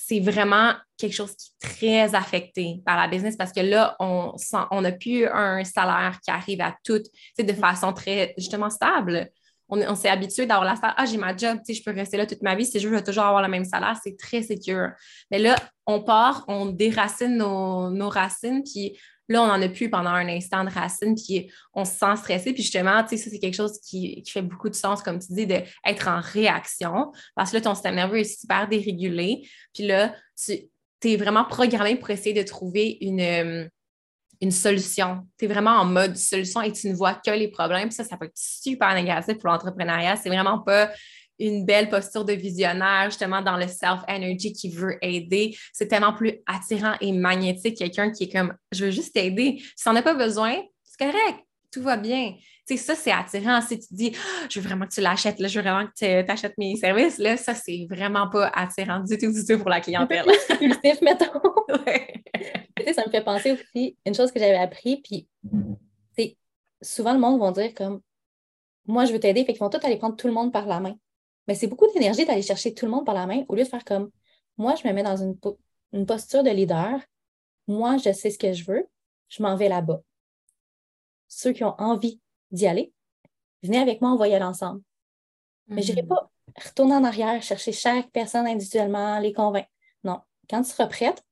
[0.00, 4.32] c'est vraiment quelque chose qui est très affecté par la business parce que là, on
[4.70, 7.02] on n'a plus un salaire qui arrive à tout,
[7.38, 9.28] de façon très, justement, stable.
[9.68, 10.94] On, s'est habitué d'avoir la salaire.
[10.96, 12.64] Ah, j'ai ma job, je peux rester là toute ma vie.
[12.64, 13.98] Si je veux, toujours avoir le même salaire.
[14.02, 14.90] C'est très sécure.
[15.30, 18.98] Mais là, on part, on déracine nos, nos racines, puis
[19.30, 22.54] Là, on n'en a plus pendant un instant de racine, puis on se sent stressé.
[22.54, 25.32] Puis justement, tu sais, ça, c'est quelque chose qui, fait beaucoup de sens, comme tu
[25.34, 27.12] dis, d'être en réaction.
[27.34, 29.46] Parce que là, ton système nerveux est super dérégulé.
[29.74, 30.14] Puis là,
[30.46, 30.70] tu
[31.04, 33.68] es vraiment programmé pour essayer de trouver une, euh,
[34.40, 35.26] une solution.
[35.38, 37.90] Tu es vraiment en mode solution et tu ne vois que les problèmes.
[37.90, 40.16] Ça, ça peut être super négatif pour l'entrepreneuriat.
[40.16, 40.90] C'est vraiment pas
[41.38, 45.56] une belle posture de visionnaire, justement, dans le self-energy qui veut aider.
[45.72, 49.62] C'est tellement plus attirant et magnétique, quelqu'un qui est comme, je veux juste t'aider.
[49.76, 52.34] Si on n'a pas besoin, c'est correct, tout va bien.
[52.66, 53.60] Tu sais, ça, c'est attirant.
[53.60, 56.22] Si tu dis, ah, je veux vraiment que tu l'achètes, là, je veux vraiment que
[56.22, 59.70] tu achètes mes services, là, ça, c'est vraiment pas attirant du tout, du tout pour
[59.70, 60.26] la clientèle.
[60.50, 61.40] Impulsif, mettons.
[62.78, 65.28] Tu sais, ça me fait penser aussi, une chose que j'avais appris, puis,
[66.16, 66.36] c'est
[66.82, 68.00] souvent le monde va dire comme,
[68.86, 70.80] moi, je veux t'aider, fait qu'ils vont tous aller prendre tout le monde par la
[70.80, 70.94] main.
[71.46, 73.68] Mais c'est beaucoup d'énergie d'aller chercher tout le monde par la main au lieu de
[73.68, 74.10] faire comme
[74.58, 75.38] moi, je me mets dans une,
[76.04, 77.00] posture de leader.
[77.68, 78.86] Moi, je sais ce que je veux.
[79.28, 80.00] Je m'en vais là-bas.
[81.28, 82.92] Ceux qui ont envie d'y aller,
[83.62, 84.82] venez avec moi, on va y aller ensemble.
[85.68, 89.68] Mais je n'irai pas retourner en arrière, chercher chaque personne individuellement, les convaincre.
[90.02, 90.20] Non.
[90.50, 91.22] Quand tu seras prête,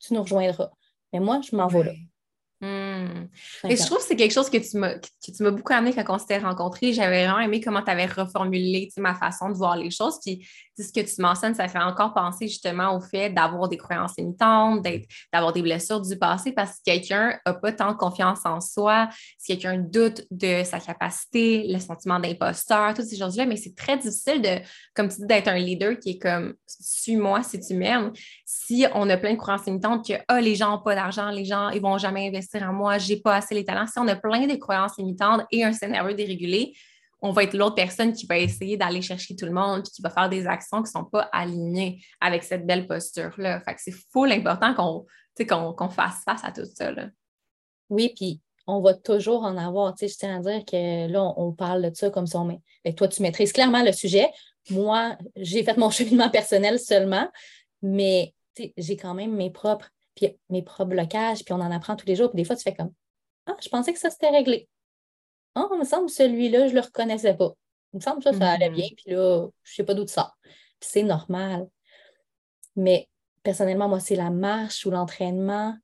[0.00, 0.70] tu nous rejoindras.
[1.16, 1.92] Mais moi, je m'en vais là.
[2.58, 3.26] Hmm.
[3.68, 6.38] Et je trouve que c'est quelque chose que tu m'as beaucoup amené quand on s'était
[6.38, 6.94] rencontrés.
[6.94, 10.18] J'avais vraiment aimé comment tu avais reformulé ma façon de voir les choses.
[10.24, 14.16] Puis ce que tu mentionnes, ça fait encore penser justement au fait d'avoir des croyances
[14.16, 14.86] limitantes,
[15.32, 19.52] d'avoir des blessures du passé parce que quelqu'un n'a pas tant confiance en soi, si
[19.52, 23.44] quelqu'un doute de sa capacité, le sentiment d'imposteur, toutes ces choses-là.
[23.44, 24.60] Mais c'est très difficile de,
[24.94, 28.12] comme tu dis, d'être un leader qui est comme suis-moi si tu m'aimes.
[28.46, 31.44] Si on a plein de croyances limitantes que ah, les gens n'ont pas d'argent, les
[31.44, 33.86] gens ils vont jamais investir en moi, j'ai pas assez les talents.
[33.86, 36.74] Si on a plein de croyances limitantes et un scénario dérégulé,
[37.20, 40.02] on va être l'autre personne qui va essayer d'aller chercher tout le monde puis qui
[40.02, 43.60] va faire des actions qui ne sont pas alignées avec cette belle posture-là.
[43.60, 46.92] Fait que c'est full important qu'on fasse face à tout ça.
[47.88, 49.94] Oui, puis on va toujours en avoir.
[49.94, 52.44] Tu sais, je tiens à dire que là, on, parle de ça comme si on
[52.44, 52.60] met.
[52.84, 54.28] Ben, toi, tu maîtrises clairement le sujet.
[54.70, 57.28] Moi, j'ai fait mon cheminement personnel seulement,
[57.82, 58.34] mais
[58.76, 62.16] j'ai quand même mes propres puis mes propres blocages, puis on en apprend tous les
[62.16, 62.30] jours.
[62.30, 62.92] Puis des fois, tu fais comme
[63.46, 64.68] Ah, je pensais que ça s'était réglé.
[65.54, 67.52] Ah, il me semble que celui-là, je ne le reconnaissais pas.
[67.92, 68.96] Il me semble que ça, ça allait bien, mm-hmm.
[68.96, 70.34] puis là, je ne sais pas d'où ça.
[70.42, 71.68] Puis c'est normal.
[72.74, 73.08] Mais
[73.42, 75.76] personnellement, moi, c'est la marche ou l'entraînement.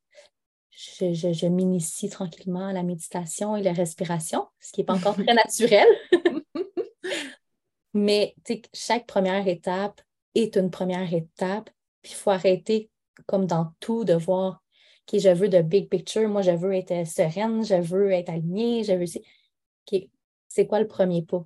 [0.71, 5.15] Je, je, m'initie tranquillement à la méditation et la respiration, ce qui n'est pas encore
[5.15, 5.87] très naturel.
[7.95, 8.35] Mais
[8.73, 10.01] chaque première étape
[10.35, 11.71] est une première étape.
[12.03, 12.91] Puis il faut arrêter
[13.27, 14.63] comme dans tout, de voir,
[15.09, 18.85] OK, je veux de big picture, moi, je veux être sereine, je veux être alignée,
[18.85, 19.07] je veux.
[19.93, 20.09] OK,
[20.49, 21.45] c'est quoi le premier pas?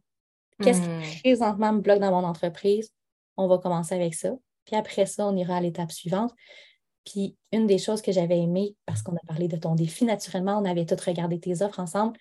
[0.63, 1.21] Qu'est-ce qui hmm.
[1.21, 2.91] présentement me bloque dans mon entreprise?
[3.37, 4.33] On va commencer avec ça.
[4.65, 6.33] Puis après ça, on ira à l'étape suivante.
[7.05, 10.59] Puis une des choses que j'avais aimé, parce qu'on a parlé de ton défi, naturellement,
[10.59, 12.19] on avait tous regardé tes offres ensemble.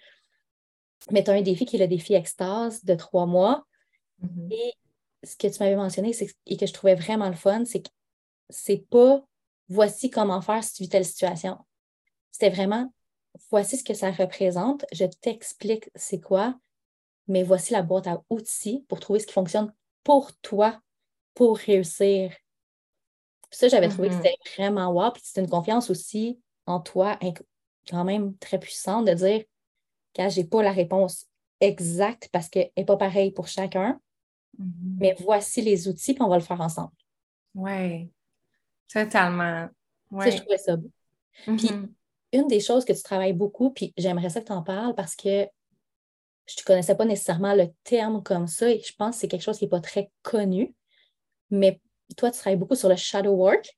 [1.11, 3.65] Mais tu as un défi qui est le défi extase de trois mois.
[4.21, 4.53] Mm-hmm.
[4.53, 4.73] Et
[5.25, 6.11] ce que tu m'avais mentionné
[6.45, 7.89] et que je trouvais vraiment le fun, c'est que
[8.49, 9.25] c'est pas
[9.69, 11.57] voici comment faire si tu vis telle situation.
[12.31, 12.93] C'était vraiment,
[13.49, 16.59] voici ce que ça représente, je t'explique c'est quoi,
[17.27, 19.73] mais voici la boîte à outils pour trouver ce qui fonctionne
[20.03, 20.79] pour toi,
[21.33, 22.31] pour réussir.
[23.49, 24.17] ça, j'avais trouvé que mm-hmm.
[24.17, 25.11] c'était vraiment wow.
[25.11, 27.17] Puis c'est une confiance aussi en toi,
[27.89, 29.43] quand même très puissante, de dire
[30.13, 31.25] que j'ai pas la réponse
[31.59, 33.99] exacte parce qu'elle n'est pas pareille pour chacun,
[34.59, 34.97] mm-hmm.
[34.99, 36.93] mais voici les outils, puis on va le faire ensemble.
[37.55, 38.11] Oui,
[38.91, 39.67] totalement.
[40.19, 40.89] Ça, je trouvais ça beau.
[41.43, 41.89] Puis, mm-hmm.
[42.33, 45.15] une des choses que tu travailles beaucoup, puis j'aimerais ça que tu en parles parce
[45.15, 45.47] que
[46.47, 49.41] je ne connaissais pas nécessairement le terme comme ça et je pense que c'est quelque
[49.41, 50.73] chose qui n'est pas très connu.
[51.49, 51.81] Mais
[52.15, 53.77] toi, tu travailles beaucoup sur le shadow work.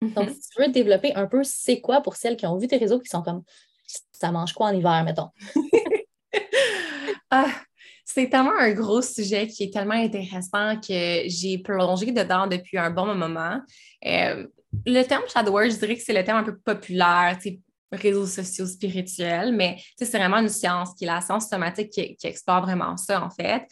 [0.00, 0.34] Donc, mm-hmm.
[0.34, 2.98] si tu veux développer un peu, c'est quoi pour celles qui ont vu tes réseaux
[2.98, 3.42] qui sont comme
[4.12, 5.28] ça mange quoi en hiver, mettons?
[7.30, 7.52] ah,
[8.04, 12.90] c'est tellement un gros sujet qui est tellement intéressant que j'ai plongé dedans depuis un
[12.90, 13.60] bon moment.
[14.04, 14.46] Euh,
[14.86, 17.38] le terme shadow work, je dirais que c'est le terme un peu populaire,
[17.92, 22.26] réseaux sociaux spirituels, mais c'est vraiment une science qui est la science somatique qui, qui,
[22.26, 23.66] explore vraiment ça, en fait.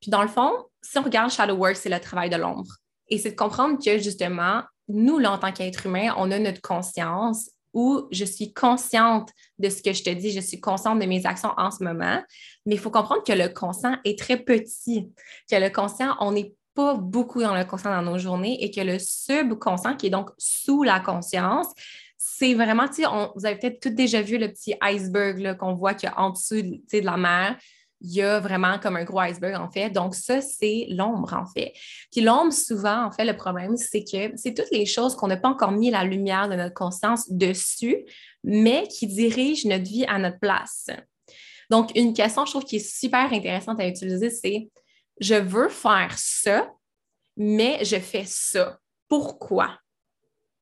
[0.00, 0.52] Puis dans le fond,
[0.82, 2.76] si on regarde shadow work, c'est le travail de l'ombre.
[3.08, 6.60] Et c'est de comprendre que justement, nous, là, en tant qu'être humain, on a notre
[6.60, 11.04] conscience où je suis consciente de ce que je te dis, je suis consciente de
[11.04, 12.22] mes actions en ce moment,
[12.64, 15.12] mais il faut comprendre que le conscient est très petit,
[15.50, 18.80] que le conscient, on n'est pas beaucoup dans le conscient dans nos journées et que
[18.80, 21.68] le subconscient, qui est donc sous la conscience,
[22.16, 25.92] c'est vraiment, tu sais, vous avez peut-être tous déjà vu le petit iceberg qu'on voit
[25.92, 27.58] qu'il y a en dessous de la mer.
[28.00, 29.90] Il y a vraiment comme un gros iceberg, en fait.
[29.90, 31.72] Donc, ça, c'est l'ombre, en fait.
[32.12, 35.36] Puis l'ombre, souvent, en fait, le problème, c'est que c'est toutes les choses qu'on n'a
[35.36, 38.04] pas encore mis la lumière de notre conscience dessus,
[38.44, 40.88] mais qui dirigent notre vie à notre place.
[41.70, 44.68] Donc, une question, je trouve, qui est super intéressante à utiliser, c'est
[45.20, 46.70] je veux faire ça,
[47.36, 48.78] mais je fais ça.
[49.08, 49.78] Pourquoi?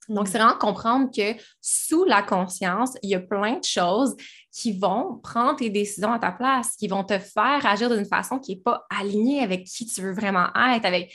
[0.08, 4.14] Donc, c'est vraiment comprendre que sous la conscience, il y a plein de choses
[4.52, 8.38] qui vont prendre tes décisions à ta place, qui vont te faire agir d'une façon
[8.38, 11.12] qui n'est pas alignée avec qui tu veux vraiment être, avec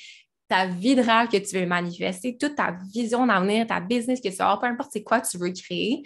[0.48, 4.30] ta vie de rêve que tu veux manifester, toute ta vision d'avenir, ta business que
[4.30, 6.02] tu as, peu importe c'est quoi tu veux créer.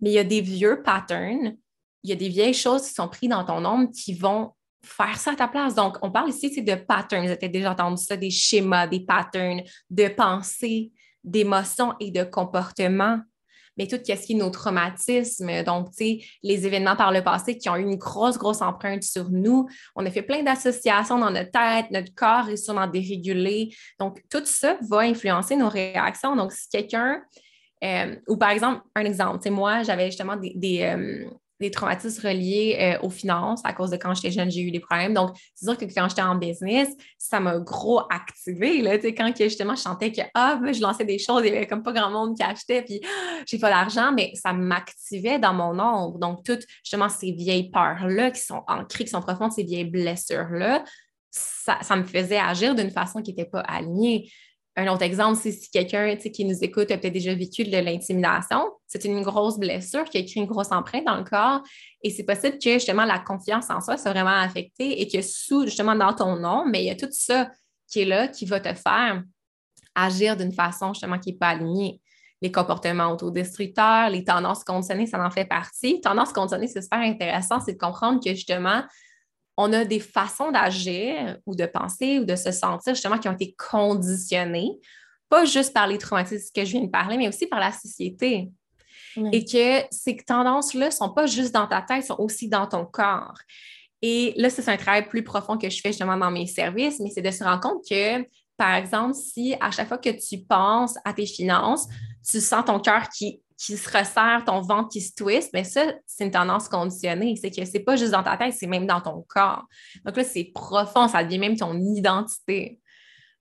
[0.00, 1.56] Mais il y a des vieux patterns,
[2.04, 4.52] il y a des vieilles choses qui sont prises dans ton ombre qui vont
[4.84, 5.74] faire ça à ta place.
[5.74, 7.24] Donc, on parle ici de patterns.
[7.24, 10.92] Vous avez déjà entendu ça, des schémas, des patterns de pensée,
[11.24, 13.20] d'émotions et de comportements.
[13.76, 17.56] Mais tout ce qui est nos traumatismes, donc, tu sais, les événements par le passé
[17.56, 19.68] qui ont eu une grosse, grosse empreinte sur nous.
[19.94, 23.72] On a fait plein d'associations dans notre tête, notre corps est sûrement dérégulé.
[24.00, 26.34] Donc, tout ça va influencer nos réactions.
[26.34, 27.22] Donc, si quelqu'un,
[27.84, 32.26] euh, ou par exemple, un exemple, tu sais, moi, j'avais justement des, euh, des traumatismes
[32.26, 35.14] reliés euh, aux finances à cause de quand j'étais jeune, j'ai eu des problèmes.
[35.14, 38.82] Donc, c'est sûr que quand j'étais en business, ça m'a gros activé.
[38.82, 41.82] Là, quand justement, je sentais que ah, je lançais des choses, il n'y avait comme
[41.82, 43.00] pas grand monde qui achetait, puis
[43.46, 46.18] j'ai pas d'argent, mais ça m'activait dans mon ombre.
[46.18, 50.84] Donc, toutes justement ces vieilles peurs-là qui sont ancrées, qui sont profondes, ces vieilles blessures-là,
[51.30, 54.30] ça me faisait agir d'une façon qui n'était pas alignée.
[54.78, 58.70] Un autre exemple, c'est si quelqu'un qui nous écoute a peut-être déjà vécu de l'intimidation,
[58.86, 61.64] c'est une grosse blessure qui a créé une grosse empreinte dans le corps.
[62.04, 65.64] Et c'est possible que justement la confiance en soi soit vraiment affectée et que sous,
[65.64, 67.50] justement, dans ton nom, mais il y a tout ça
[67.90, 69.24] qui est là qui va te faire
[69.96, 72.00] agir d'une façon justement qui n'est pas alignée.
[72.40, 76.00] Les comportements autodestructeurs, les tendances conditionnées, ça en fait partie.
[76.00, 78.84] Tendances conditionnées, c'est super intéressant, c'est de comprendre que justement,
[79.60, 83.32] on a des façons d'agir ou de penser ou de se sentir justement qui ont
[83.32, 84.70] été conditionnées,
[85.28, 88.50] pas juste par les traumatismes que je viens de parler, mais aussi par la société.
[89.32, 92.86] Et que ces tendances-là ne sont pas juste dans ta tête, sont aussi dans ton
[92.86, 93.34] corps.
[94.00, 97.10] Et là, c'est un travail plus profond que je fais justement dans mes services, mais
[97.10, 98.24] c'est de se rendre compte que,
[98.56, 101.88] par exemple, si à chaque fois que tu penses à tes finances,
[102.30, 105.92] tu sens ton cœur qui qui se resserre, ton ventre qui se twist, mais ça,
[106.06, 107.34] c'est une tendance conditionnée.
[107.34, 109.64] C'est que c'est pas juste dans ta tête, c'est même dans ton corps.
[110.04, 112.78] Donc là, c'est profond, ça devient même ton identité.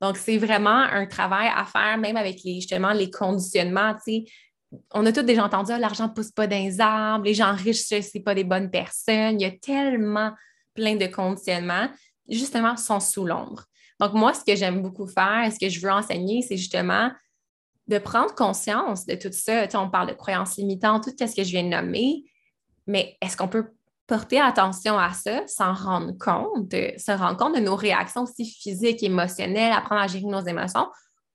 [0.02, 3.96] Donc, c'est vraiment un travail à faire, même avec les, justement les conditionnements.
[4.94, 7.54] On a tous déjà entendu ah, l'argent ne pousse pas dans les arbres, les gens
[7.54, 9.40] riches, ce n'est pas des bonnes personnes.
[9.40, 10.32] Il y a tellement
[10.74, 11.90] plein de conditionnements,
[12.28, 13.66] justement, sont sous l'ombre.
[14.00, 17.12] Donc, moi, ce que j'aime beaucoup faire, ce que je veux enseigner, c'est justement
[17.88, 19.68] de prendre conscience de tout ça.
[19.76, 22.26] on parle de croyances limitantes, tout ce que je viens de nommer,
[22.86, 23.68] mais est-ce qu'on peut
[24.08, 29.04] porter attention à ça, s'en rendre compte, se rendre compte de nos réactions aussi physiques,
[29.04, 30.88] émotionnelles, apprendre à gérer nos émotions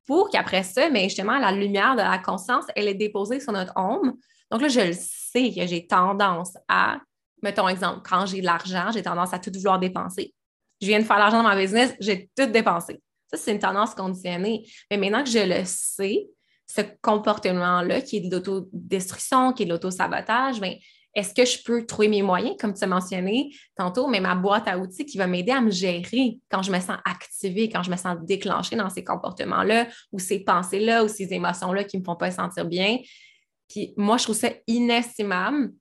[0.07, 3.73] pour qu'après ça, mais justement, la lumière de la conscience, elle est déposée sur notre
[3.77, 4.12] ombre.
[4.51, 6.99] Donc là, je le sais que j'ai tendance à,
[7.43, 10.35] mettons exemple, quand j'ai de l'argent, j'ai tendance à tout vouloir dépenser.
[10.81, 13.01] Je viens de faire l'argent dans ma business, j'ai tout dépensé.
[13.29, 14.67] Ça, c'est une tendance conditionnée.
[14.91, 16.27] Mais maintenant que je le sais,
[16.74, 20.74] ce comportement-là qui est de l'autodestruction, qui est de l'autosabotage, ben,
[21.14, 24.66] est-ce que je peux trouver mes moyens, comme tu as mentionné tantôt, mais ma boîte
[24.66, 27.90] à outils qui va m'aider à me gérer quand je me sens activée, quand je
[27.90, 32.04] me sens déclenchée dans ces comportements-là ou ces pensées-là ou ces émotions-là qui ne me
[32.06, 32.98] font pas sentir bien?
[33.68, 35.72] Puis moi, je trouve ça inestimable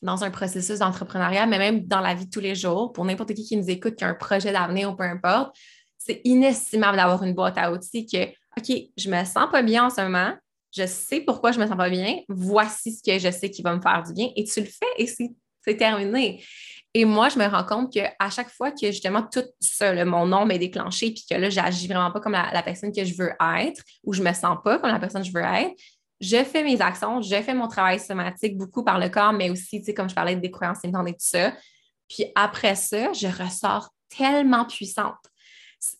[0.00, 3.34] dans un processus d'entrepreneuriat, mais même dans la vie de tous les jours, pour n'importe
[3.34, 5.54] qui qui nous écoute, qui a un projet d'avenir ou peu importe,
[5.98, 9.90] c'est inestimable d'avoir une boîte à outils que, OK, je me sens pas bien en
[9.90, 10.34] ce moment,
[10.76, 13.74] je sais pourquoi je me sens pas bien, voici ce que je sais qui va
[13.74, 16.42] me faire du bien, et tu le fais et c'est terminé.
[16.92, 20.48] Et moi, je me rends compte qu'à chaque fois que justement tout ça, mon nom
[20.48, 23.82] est déclenché, puis que là, j'agis vraiment pas comme la, personne que je veux être,
[24.02, 25.72] ou je me sens pas comme la personne que je veux être,
[26.20, 29.78] je fais mes actions, je fais mon travail somatique beaucoup par le corps, mais aussi,
[29.78, 31.52] tu sais, comme je parlais des croyances limitantes et tout ça.
[32.08, 35.14] Puis après ça, je ressors tellement puissante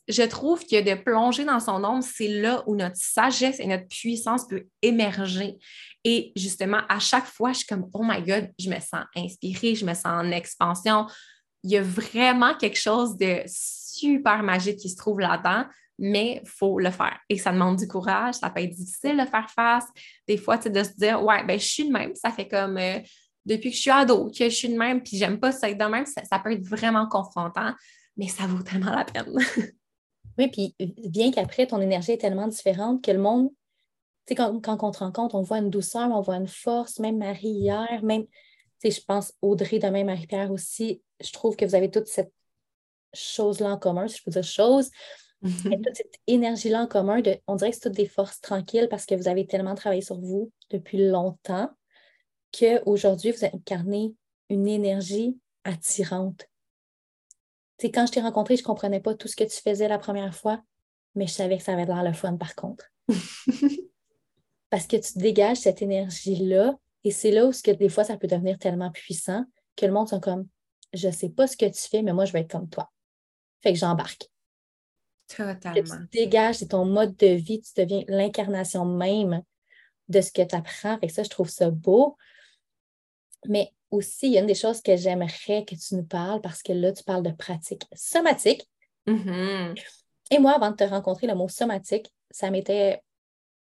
[0.09, 3.89] je trouve que de plonger dans son ombre, c'est là où notre sagesse et notre
[3.89, 5.59] puissance peut émerger.
[6.05, 9.75] Et justement, à chaque fois, je suis comme, oh my God, je me sens inspirée,
[9.75, 11.07] je me sens en expansion.
[11.63, 15.65] Il y a vraiment quelque chose de super magique qui se trouve là-dedans,
[15.99, 17.19] mais il faut le faire.
[17.29, 19.85] Et ça demande du courage, ça peut être difficile de faire face.
[20.27, 22.15] Des fois, tu de se dire, ouais, ben, je suis de même.
[22.15, 22.99] Ça fait comme euh,
[23.45, 25.79] depuis que je suis ado que je suis de même, puis j'aime pas ça être
[25.79, 26.07] de même.
[26.07, 27.73] ça peut être vraiment confrontant
[28.21, 29.35] mais ça vaut tellement la peine.
[30.39, 30.75] oui, puis
[31.09, 33.55] bien qu'après, ton énergie est tellement différente que le monde, tu
[34.29, 37.17] sais, quand, quand, on te rencontre, on voit une douceur, on voit une force, même
[37.17, 38.31] Marie hier, même, tu
[38.83, 42.31] sais, je pense Audrey, demain Marie-Pierre aussi, je trouve que vous avez toute cette
[43.15, 44.91] chose-là en commun, si je peux dire chose,
[45.43, 45.83] mm-hmm.
[45.83, 49.07] toute cette énergie-là en commun, de, on dirait que c'est toutes des forces tranquilles parce
[49.07, 51.71] que vous avez tellement travaillé sur vous depuis longtemps
[52.53, 54.15] qu'aujourd'hui, vous incarnez
[54.51, 56.50] une énergie attirante
[57.89, 60.35] quand je t'ai rencontré, je ne comprenais pas tout ce que tu faisais la première
[60.35, 60.63] fois,
[61.15, 62.87] mais je savais que ça avait l'air le fun par contre.
[64.71, 68.29] Parce que tu dégages cette énergie-là, et c'est là où que des fois, ça peut
[68.29, 69.45] devenir tellement puissant
[69.77, 70.47] que le monde sont comme
[70.93, 72.91] je ne sais pas ce que tu fais, mais moi, je vais être comme toi.
[73.63, 74.29] Fait que j'embarque.
[75.29, 75.99] Totalement.
[76.11, 79.43] tu dégages, c'est ton mode de vie, tu deviens l'incarnation même
[80.09, 80.99] de ce que tu apprends.
[80.99, 82.17] Fait que ça, je trouve ça beau.
[83.47, 86.63] Mais aussi, il y a une des choses que j'aimerais que tu nous parles parce
[86.63, 88.69] que là, tu parles de pratique somatique.
[89.07, 89.81] Mm-hmm.
[90.31, 93.03] Et moi, avant de te rencontrer, le mot somatique, ça m'était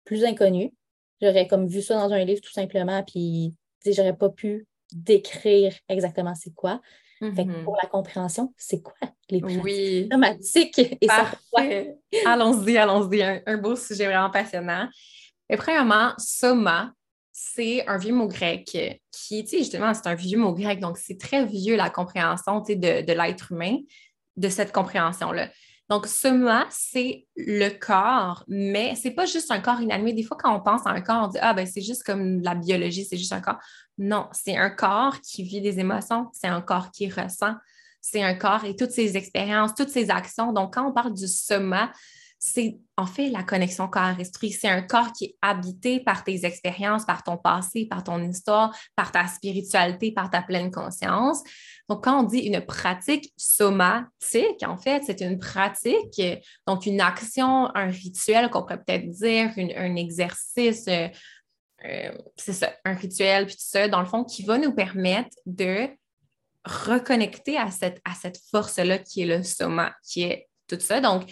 [0.06, 0.74] plus inconnu.
[1.22, 3.54] J'aurais comme vu ça dans un livre tout simplement, puis
[3.86, 6.82] j'aurais pas pu décrire exactement c'est quoi.
[7.20, 7.64] Mm-hmm.
[7.64, 8.94] pour la compréhension, c'est quoi
[9.32, 10.08] les pratiques oui.
[10.12, 10.98] somatiques?
[11.02, 11.08] Et
[12.28, 13.24] allons-y, allons-y.
[13.24, 14.88] Un, beau sujet vraiment passionnant.
[15.50, 16.94] Et premièrement, soma,
[17.40, 20.98] c'est un vieux mot grec qui, tu sais, justement, c'est un vieux mot grec, donc
[20.98, 23.78] c'est très vieux la compréhension, sais, de, l'être humain,
[24.38, 25.50] de cette compréhension-là.
[25.88, 30.14] Donc, soma, c'est le corps, mais c'est pas juste un corps inanimé.
[30.14, 32.42] Des fois, quand on pense à un corps, on dit Ah, ben, c'est juste comme
[32.42, 33.60] la biologie, c'est juste un corps.
[34.00, 37.54] Non, c'est un corps qui vit des émotions, c'est un corps qui ressent,
[38.02, 40.54] c'est un corps et toutes ses expériences, toutes ses actions.
[40.54, 41.92] Donc, quand on parle du soma,
[42.40, 44.52] c'est en fait la connexion corps-esprit.
[44.52, 48.76] C'est un corps qui est habité par tes expériences, par ton passé, par ton histoire,
[48.96, 51.42] par ta spiritualité, par ta pleine conscience.
[51.90, 56.22] Donc, quand on dit une pratique somatique, en fait, c'est une pratique,
[56.68, 61.08] donc une action, un rituel qu'on pourrait peut-être dire, un exercice, euh,
[61.86, 65.36] euh, c'est ça, un rituel, puis tout ça, dans le fond, qui va nous permettre
[65.46, 65.88] de
[66.66, 71.00] reconnecter à cette, à cette force-là qui est le soma, qui est tout ça.
[71.00, 71.32] Donc,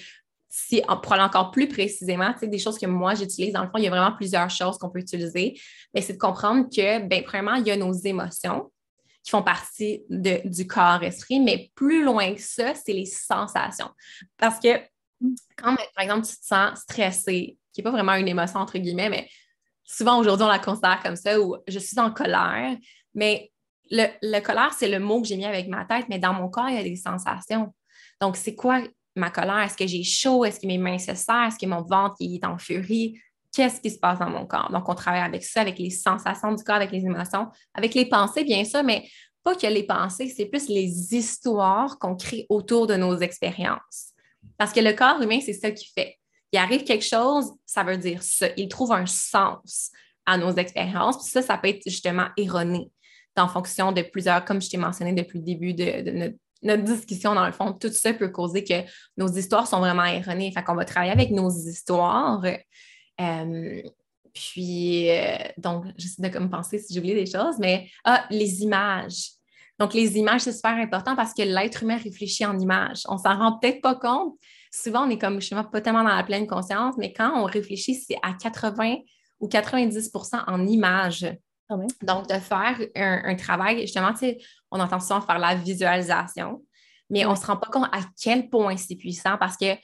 [0.58, 3.84] si, pour aller encore plus précisément, des choses que moi j'utilise, dans le fond, il
[3.84, 5.60] y a vraiment plusieurs choses qu'on peut utiliser,
[5.94, 8.72] mais c'est de comprendre que, bien, premièrement, il y a nos émotions
[9.22, 13.90] qui font partie de, du corps-esprit, mais plus loin que ça, c'est les sensations.
[14.38, 14.80] Parce que
[15.58, 19.10] quand, par exemple, tu te sens stressé, qui n'est pas vraiment une émotion, entre guillemets,
[19.10, 19.28] mais
[19.84, 22.78] souvent aujourd'hui, on la considère comme ça, ou je suis en colère,
[23.14, 23.52] mais
[23.92, 26.48] le, le colère, c'est le mot que j'ai mis avec ma tête, mais dans mon
[26.48, 27.74] corps, il y a des sensations.
[28.22, 28.82] Donc, c'est quoi
[29.16, 29.60] ma colère?
[29.60, 30.46] Est-ce que j'ai chaud?
[30.46, 31.48] Est-ce que mes mains se serrent?
[31.48, 33.20] Est-ce que mon ventre est en furie?
[33.54, 34.70] Qu'est-ce qui se passe dans mon corps?
[34.72, 38.06] Donc, on travaille avec ça, avec les sensations du corps, avec les émotions, avec les
[38.06, 39.08] pensées, bien sûr, mais
[39.44, 44.14] pas que les pensées, c'est plus les histoires qu'on crée autour de nos expériences.
[44.58, 46.18] Parce que le corps humain, c'est ça qui fait.
[46.52, 48.48] Il arrive quelque chose, ça veut dire ça.
[48.58, 49.92] Il trouve un sens
[50.26, 51.18] à nos expériences.
[51.18, 52.90] Puis ça, ça peut être justement erroné
[53.38, 56.84] en fonction de plusieurs, comme je t'ai mentionné depuis le début de, de notre notre
[56.84, 58.82] discussion, dans le fond, tout ça peut causer que
[59.18, 60.52] nos histoires sont vraiment erronées.
[60.52, 62.44] Fait qu'on va travailler avec nos histoires.
[63.22, 63.82] Euh,
[64.34, 69.30] puis, euh, donc, j'essaie de comme penser si j'oublie des choses, mais ah, les images.
[69.80, 73.04] Donc, les images, c'est super important parce que l'être humain réfléchit en images.
[73.08, 74.36] On s'en rend peut-être pas compte.
[74.72, 77.46] Souvent, on est comme, je suis pas tellement dans la pleine conscience, mais quand on
[77.46, 78.98] réfléchit, c'est à 80
[79.40, 81.26] ou 90% en images.
[81.70, 84.38] Ah Donc, de faire un, travail, justement, tu sais,
[84.76, 86.64] on entend souvent faire la visualisation,
[87.10, 89.76] mais on ne se rend pas compte à quel point c'est puissant parce que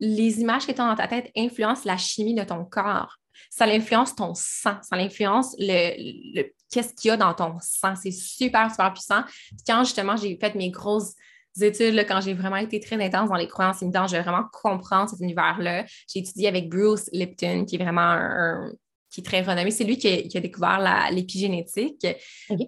[0.00, 3.16] les images que tu as dans ta tête influencent la chimie de ton corps.
[3.50, 7.94] Ça influence ton sang, ça influence le, qu'est-ce qu'il y a dans ton sang.
[7.96, 9.22] C'est super, super puissant.
[9.66, 11.14] quand justement j'ai fait mes grosses
[11.60, 15.08] études, quand j'ai vraiment été très intense dans les croyances limitantes, je vais vraiment comprendre
[15.08, 15.84] cet univers-là.
[16.12, 18.72] J'ai étudié avec Bruce Lipton, qui est vraiment un,
[19.14, 19.70] qui est très renommé.
[19.70, 22.06] C'est lui qui a, découvert l'épigénétique.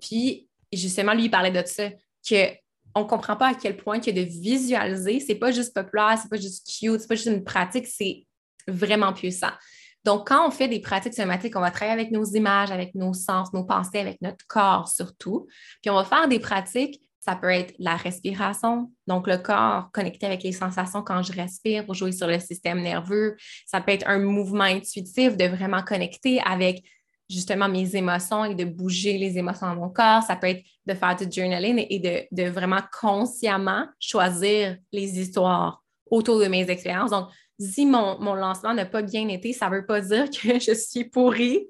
[0.00, 0.45] Puis,
[0.76, 1.88] justement, lui, il parlait de ça,
[2.28, 6.36] qu'on ne comprend pas à quel point de visualiser, c'est pas juste populaire, c'est pas
[6.36, 8.26] juste cute, c'est pas juste une pratique, c'est
[8.68, 9.52] vraiment puissant.
[10.04, 13.12] Donc, quand on fait des pratiques somatiques, on va travailler avec nos images, avec nos
[13.12, 15.48] sens, nos pensées, avec notre corps surtout.
[15.82, 20.26] Puis, on va faire des pratiques ça peut être la respiration, donc le corps connecté
[20.26, 23.36] avec les sensations quand je respire pour jouer sur le système nerveux.
[23.66, 26.84] Ça peut être un mouvement intuitif de vraiment connecter avec
[27.28, 30.22] justement mes émotions et de bouger les émotions dans mon corps.
[30.22, 36.38] Ça peut être de faire du journaling et de, vraiment consciemment choisir les histoires autour
[36.38, 37.10] de mes expériences.
[37.10, 40.60] Donc, si mon, mon lancement n'a pas bien été, ça ne veut pas dire que
[40.60, 41.66] je suis pourrie.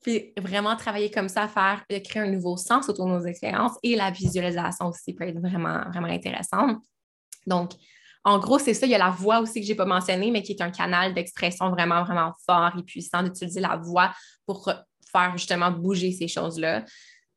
[0.00, 3.96] Puis vraiment travailler comme ça, faire, créer un nouveau sens autour de nos expériences et
[3.96, 6.78] la visualisation aussi peut être vraiment, vraiment intéressante.
[7.46, 7.72] Donc,
[8.24, 8.86] en gros, c'est ça.
[8.86, 10.70] Il y a la voix aussi que je n'ai pas mentionné, mais qui est un
[10.70, 14.12] canal d'expression vraiment, vraiment fort et puissant d'utiliser la voix
[14.46, 14.70] pour
[15.10, 16.84] faire justement bouger ces choses-là.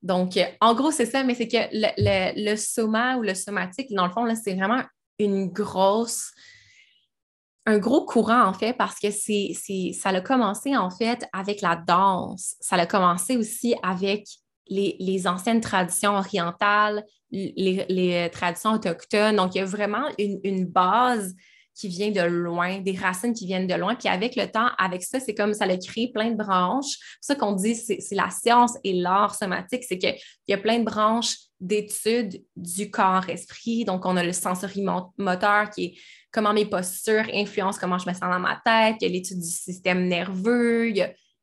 [0.02, 4.08] Donc, en gros, c'est ça, mais c'est que le, le, soma ou le somatique, dans
[4.08, 4.82] le fond, c'est vraiment
[5.20, 6.32] une grosse
[7.66, 12.56] un gros courant, en fait, parce que ça a commencé, en fait, avec la danse.
[12.60, 14.26] Ça a commencé aussi avec
[14.68, 19.36] les, anciennes traditions orientales, les, traditions autochtones.
[19.36, 21.36] Donc, il y a vraiment une, base
[21.74, 23.96] qui vient de loin, des racines qui viennent de loin.
[23.96, 26.98] Puis avec le temps, avec ça, c'est comme ça a créé plein de branches.
[27.22, 30.16] C'est qu'on dit, c'est, la science et l'art somatique, c'est qu'il
[30.48, 33.86] y a plein de branches d'études du corps-esprit.
[33.86, 35.94] Donc, on a le sensorimoteur qui est
[36.32, 39.40] comment mes postures influencent comment je me sens dans ma tête, il y a l'étude
[39.40, 40.94] du système nerveux,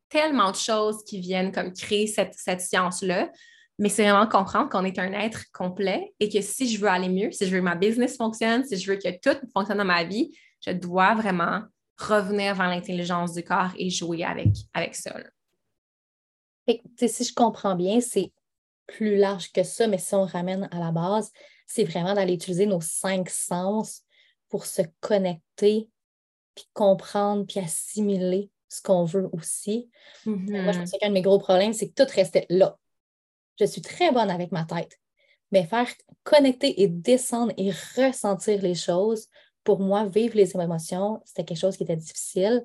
[0.09, 3.31] tellement de choses qui viennent comme créer cette, science-là.
[3.79, 7.09] Mais c'est vraiment comprendre qu'on est un être complet et que si je veux aller
[7.09, 9.85] mieux, si je veux que ma business fonctionne, si je veux que tout fonctionne dans
[9.85, 10.37] ma vie,
[10.67, 11.63] je dois vraiment
[11.97, 15.15] revenir vers l'intelligence du corps et jouer avec, avec ça.
[16.67, 18.33] si je comprends bien, c'est
[18.87, 21.31] plus large que ça, mais si on ramène à la base,
[21.67, 24.03] c'est vraiment d'aller utiliser nos cinq sens
[24.49, 25.89] pour se connecter,
[26.55, 29.91] puis comprendre, puis assimiler ce qu'on veut aussi.
[30.27, 32.79] Moi, je pense qu'un de mes gros problèmes, c'est que tout restait là.
[33.59, 34.99] Je suis très bonne avec ma tête,
[35.51, 35.89] mais faire
[36.23, 39.29] connecter et descendre et ressentir les choses,
[39.65, 42.65] pour moi, vivre les émotions, c'était quelque chose qui était difficile.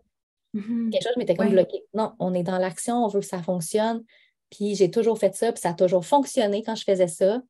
[0.53, 0.91] Mm-hmm.
[0.91, 1.83] Quelque chose m'était comme bloqué.
[1.93, 4.03] Non, on est dans l'action, on veut que ça fonctionne.
[4.49, 7.41] Puis j'ai toujours fait ça, puis ça a toujours fonctionné quand je faisais ça.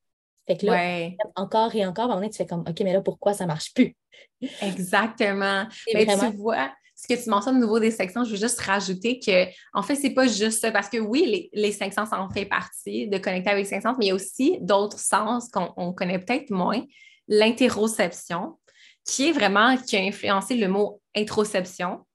[0.48, 2.94] Fait que là, encore et encore, à un moment donné, tu fais comme, OK, mais
[2.94, 3.96] là, pourquoi ça ne marche plus?
[4.62, 5.66] Exactement.
[5.94, 6.72] Mais tu vois,
[7.04, 9.96] ce que tu mentionnes au niveau des sections, je veux juste rajouter que, en fait,
[9.96, 13.10] ce n'est pas juste ça, parce que oui, les, les cinq sens en fait partie,
[13.10, 16.20] de connecter avec les cinq sens, mais il y a aussi d'autres sens qu'on connaît
[16.20, 16.82] peut-être moins.
[17.28, 18.58] L'interoception,
[19.06, 22.06] qui est vraiment, qui a influencé le mot introception.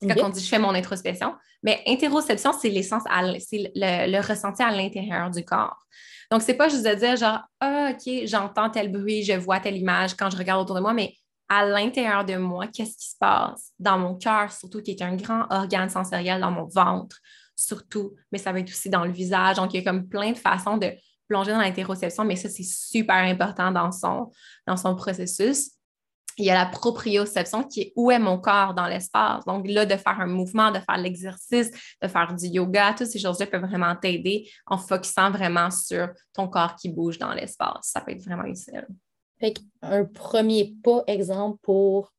[0.00, 1.34] C'est quand on dit je fais mon introspection.
[1.62, 3.02] Mais interoception, c'est l'essence,
[3.40, 5.84] c'est le, le ressenti à l'intérieur du corps.
[6.30, 9.76] Donc, c'est pas juste de dire genre, ah, OK, j'entends tel bruit, je vois telle
[9.76, 11.14] image quand je regarde autour de moi, mais
[11.48, 15.16] à l'intérieur de moi, qu'est-ce qui se passe dans mon cœur, surtout qui est un
[15.16, 17.18] grand organe sensoriel dans mon ventre,
[17.56, 19.56] surtout, mais ça va être aussi dans le visage.
[19.56, 20.92] Donc, il y a comme plein de façons de
[21.26, 24.30] plonger dans l'interoception, mais ça, c'est super important dans son,
[24.66, 25.70] dans son processus
[26.38, 29.44] il y a la proprioception qui est où est mon corps dans l'espace.
[29.44, 31.70] Donc là, de faire un mouvement, de faire l'exercice,
[32.00, 36.48] de faire du yoga, toutes ces choses-là peuvent vraiment t'aider en focusant vraiment sur ton
[36.48, 37.78] corps qui bouge dans l'espace.
[37.82, 38.86] Ça peut être vraiment utile.
[39.82, 42.12] Un premier pas, exemple, pour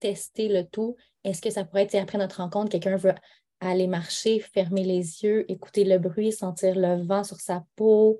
[0.00, 3.14] tester le tout, est-ce que ça pourrait être, après notre rencontre, quelqu'un veut
[3.60, 8.18] aller marcher, fermer les yeux, écouter le bruit, sentir le vent sur sa peau?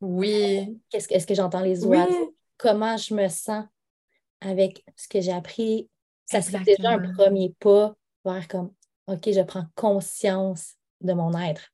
[0.00, 0.78] Oui.
[0.90, 2.34] Qu'est-ce est-ce que j'entends les oiseaux?
[2.58, 3.64] Comment je me sens?
[4.44, 5.88] avec ce que j'ai appris,
[6.26, 7.94] ça serait déjà un premier pas
[8.24, 8.72] vers comme,
[9.06, 11.72] OK, je prends conscience de mon être.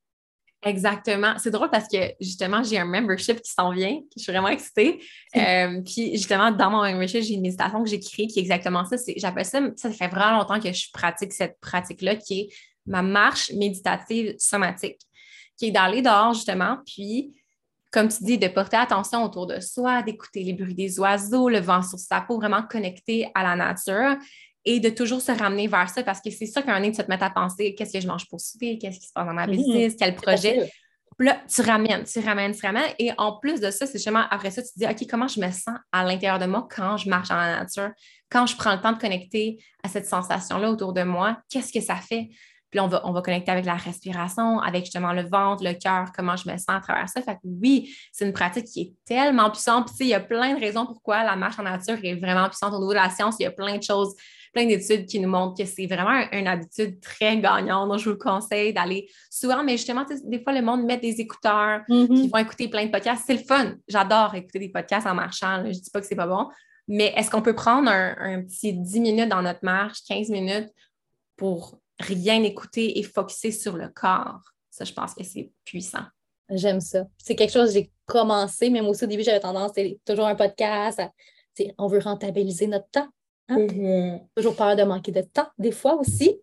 [0.63, 1.33] Exactement.
[1.37, 3.99] C'est drôle parce que justement, j'ai un membership qui s'en vient.
[4.15, 5.01] Je suis vraiment excitée.
[5.37, 8.83] Euh, puis justement, dans mon membership, j'ai une méditation que j'ai créée qui est exactement
[8.83, 8.97] ça.
[9.15, 12.49] J'appelle ça, ça fait vraiment longtemps que je pratique cette pratique-là qui est
[12.85, 14.99] ma marche méditative somatique,
[15.57, 17.33] qui est d'aller dehors justement, puis
[17.91, 21.59] comme tu dis, de porter attention autour de soi, d'écouter les bruits des oiseaux, le
[21.59, 24.17] vent sur sa peau, vraiment connecter à la nature
[24.65, 27.09] et de toujours se ramener vers ça parce que c'est ça qu'un nez, tu te
[27.09, 29.47] mettre à penser qu'est-ce que je mange pour souper, qu'est-ce qui se passe dans ma
[29.47, 29.55] mhm.
[29.55, 30.71] business, quel projet.
[31.17, 32.93] Puis là, tu ramènes, tu ramènes, tu ramènes.
[32.97, 35.39] Et en plus de ça, c'est justement après ça, tu te dis, OK, comment je
[35.39, 37.91] me sens à l'intérieur de moi quand je marche dans la nature,
[38.29, 41.81] quand je prends le temps de connecter à cette sensation-là autour de moi, qu'est-ce que
[41.81, 42.29] ça fait?
[42.71, 45.73] Puis là, on va, on va connecter avec la respiration, avec justement le ventre, le
[45.73, 47.21] cœur, comment je me sens à travers ça.
[47.21, 49.87] Fait que oui, c'est une pratique qui est tellement puissante.
[49.87, 52.15] Puis tu sais, il y a plein de raisons pourquoi la marche en nature est
[52.15, 53.35] vraiment puissante au niveau de la science.
[53.39, 54.15] Il y a plein de choses,
[54.51, 57.89] plein d'études qui nous montrent que c'est vraiment une habitude très gagnante.
[57.89, 61.21] Donc, je vous le conseille d'aller souvent, mais justement, des fois, le monde met des
[61.21, 62.15] écouteurs, mm-hmm.
[62.15, 63.23] ils vont écouter plein de podcasts.
[63.25, 63.75] C'est le fun.
[63.87, 65.61] J'adore écouter des podcasts en marchant.
[65.63, 66.49] Je ne dis pas que c'est pas bon.
[66.87, 70.69] Mais est-ce qu'on peut prendre un, un, petit 10 minutes dans notre marche, 15 minutes
[71.37, 74.41] pour rien écouter et focuser sur le corps?
[74.69, 76.03] Ça, je pense que c'est puissant.
[76.49, 77.05] J'aime ça.
[77.17, 80.27] C'est quelque chose que j'ai commencé, mais moi aussi au début, j'avais tendance, c'est toujours
[80.27, 81.01] un podcast.
[81.77, 83.07] on veut rentabiliser notre temps.
[83.51, 83.57] Hein?
[83.57, 84.21] Mm-hmm.
[84.35, 86.39] Toujours peur de manquer de temps, des fois aussi.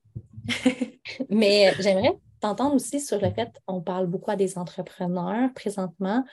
[1.30, 6.24] mais j'aimerais t'entendre aussi sur le fait, on parle beaucoup à des entrepreneurs présentement,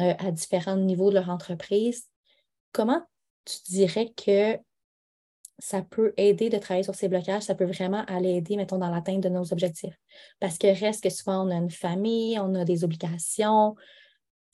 [0.00, 2.04] euh, à différents niveaux de leur entreprise.
[2.72, 3.02] Comment
[3.44, 4.58] tu dirais que
[5.58, 8.90] ça peut aider de travailler sur ces blocages, ça peut vraiment aller aider, mettons, dans
[8.90, 9.96] l'atteinte de nos objectifs?
[10.40, 13.76] Parce que reste que souvent, on a une famille, on a des obligations,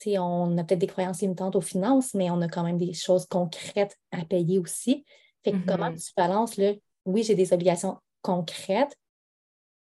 [0.05, 3.25] on a peut-être des croyances limitantes aux finances, mais on a quand même des choses
[3.25, 5.05] concrètes à payer aussi.
[5.43, 6.05] Fait que comment mm-hmm.
[6.05, 8.95] tu balances le oui, j'ai des obligations concrètes,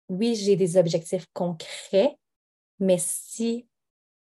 [0.08, 2.16] oui, j'ai des objectifs concrets,
[2.78, 3.66] mais si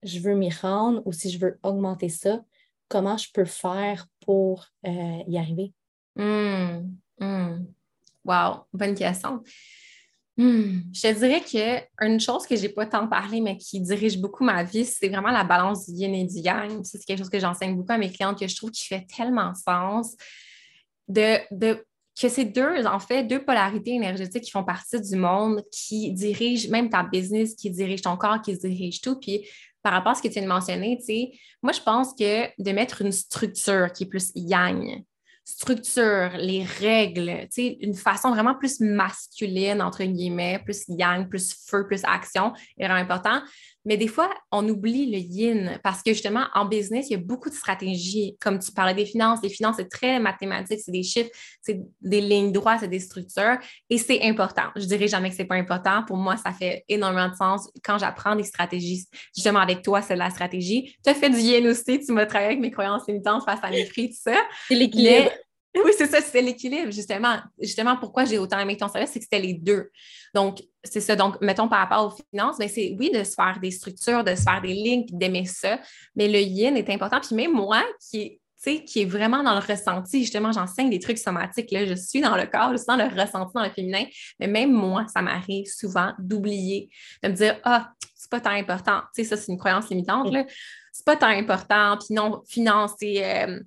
[0.03, 2.43] je veux m'y rendre ou si je veux augmenter ça,
[2.89, 5.73] comment je peux faire pour euh, y arriver?
[6.17, 7.67] Hum, hum.
[8.25, 9.43] Wow, bonne question.
[10.37, 14.19] Hum, je te dirais qu'une chose que je n'ai pas tant parlé, mais qui dirige
[14.19, 16.83] beaucoup ma vie, c'est vraiment la balance du yin et du yang.
[16.83, 19.55] C'est quelque chose que j'enseigne beaucoup à mes clientes que je trouve qui fait tellement
[19.55, 20.17] sens
[21.09, 21.85] de,
[22.21, 26.71] que c'est deux, en fait, deux polarités énergétiques qui font partie du monde, qui dirigent
[26.71, 29.19] même ta business, qui dirigent ton corps, qui dirigent tout.
[29.19, 29.49] Puis
[29.83, 31.33] par rapport à ce que tu viens de mentionner, tu sais,
[31.63, 35.05] moi, je pense que de mettre une structure qui est plus yang,
[35.45, 42.03] structure, les règles, une façon vraiment plus masculine, entre guillemets, plus yang, plus feu, plus
[42.05, 43.43] action est vraiment important.
[43.85, 47.19] Mais des fois, on oublie le yin parce que justement, en business, il y a
[47.19, 48.37] beaucoup de stratégies.
[48.41, 51.31] Comme tu parlais des finances, les finances, c'est très mathématique, c'est des chiffres,
[51.61, 53.59] c'est des lignes droites, c'est des structures
[53.91, 54.71] et c'est important.
[54.77, 56.03] Je dirais jamais que c'est pas important.
[56.07, 59.07] Pour moi, ça fait énormément de sens quand j'apprends des stratégies.
[59.35, 60.97] Justement, avec toi, c'est la stratégie.
[61.05, 63.71] Tu as fait du yin aussi, tu m'as travaillé avec mes croyances limitantes face à
[63.71, 64.37] mes prix, tout ça.
[64.69, 65.31] C'est l'équilibre.
[65.77, 67.37] Oui, c'est ça, c'était l'équilibre, justement.
[67.61, 69.91] Justement, pourquoi j'ai autant aimé ton service, c'est que c'était les deux.
[70.33, 71.17] Donc, c'est ça.
[71.17, 74.23] Donc, mettons par rapport aux finances, mais ben, c'est oui de se faire des structures,
[74.23, 75.81] de se faire des lignes, d'aimer ça.
[76.15, 77.21] Mais le yin est important.
[77.21, 81.19] Puis même moi, qui est, qui est vraiment dans le ressenti, justement, j'enseigne des trucs
[81.19, 81.73] somatiques.
[81.73, 84.05] Là, je suis dans le corps, je suis dans le ressenti, dans le féminin.
[84.39, 86.89] Mais même moi, ça m'arrive souvent d'oublier,
[87.23, 89.01] de me dire Ah, c'est pas tant important.
[89.15, 90.33] Tu sais, ça, c'est une croyance limitante.
[90.33, 90.45] Là.
[90.93, 91.99] C'est pas tant important.
[91.99, 93.25] Puis non, finance, c'est.
[93.25, 93.61] Euh,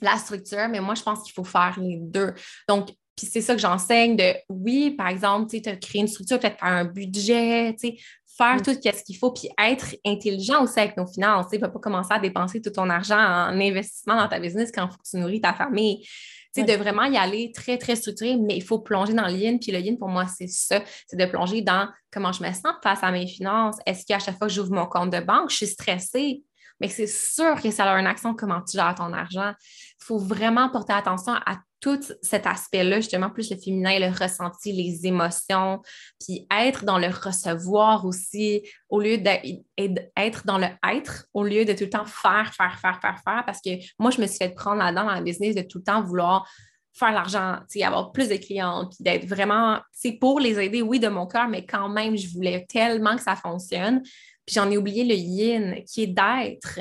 [0.00, 2.34] la structure, mais moi, je pense qu'il faut faire les deux.
[2.68, 6.38] Donc, puis c'est ça que j'enseigne de, oui, par exemple, tu sais, créer une structure,
[6.38, 7.96] peut-être faire un budget, tu sais,
[8.36, 8.62] faire mm.
[8.62, 11.46] tout ce qu'il faut, puis être intelligent aussi avec nos finances.
[11.50, 14.88] Tu ne pas commencer à dépenser tout ton argent en investissement dans ta business quand
[15.08, 16.06] tu nourris ta famille.
[16.54, 19.34] Tu sais, de vraiment y aller très, très structuré, mais il faut plonger dans le
[19.34, 19.58] yin.
[19.58, 20.82] Puis le yin, pour moi, c'est ça.
[21.06, 23.76] C'est de plonger dans comment je me sens face à mes finances.
[23.86, 26.42] Est-ce qu'à chaque fois que j'ouvre mon compte de banque, je suis stressée?
[26.80, 29.52] Mais c'est sûr que ça a une action comment tu gères ton argent.
[29.60, 34.72] Il faut vraiment porter attention à tout cet aspect-là, justement, plus le féminin, le ressenti,
[34.72, 35.82] les émotions,
[36.18, 41.72] puis être dans le recevoir aussi, au lieu d'être dans le être, au lieu de
[41.74, 44.54] tout le temps faire, faire, faire, faire, faire, parce que moi, je me suis fait
[44.54, 46.48] prendre là-dedans dans la business de tout le temps vouloir
[46.94, 51.08] faire l'argent, avoir plus de clients, puis d'être vraiment, c'est pour les aider, oui, de
[51.08, 54.02] mon cœur, mais quand même, je voulais tellement que ça fonctionne.
[54.46, 56.80] Puis j'en ai oublié le yin, qui est d'être.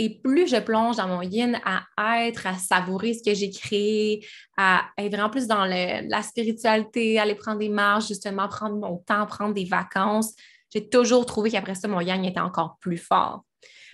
[0.00, 4.24] Et plus je plonge dans mon yin à être, à savourer ce que j'ai créé,
[4.56, 9.26] à être vraiment plus dans la spiritualité, aller prendre des marches, justement, prendre mon temps,
[9.26, 10.34] prendre des vacances,
[10.72, 13.42] j'ai toujours trouvé qu'après ça, mon yang était encore plus fort.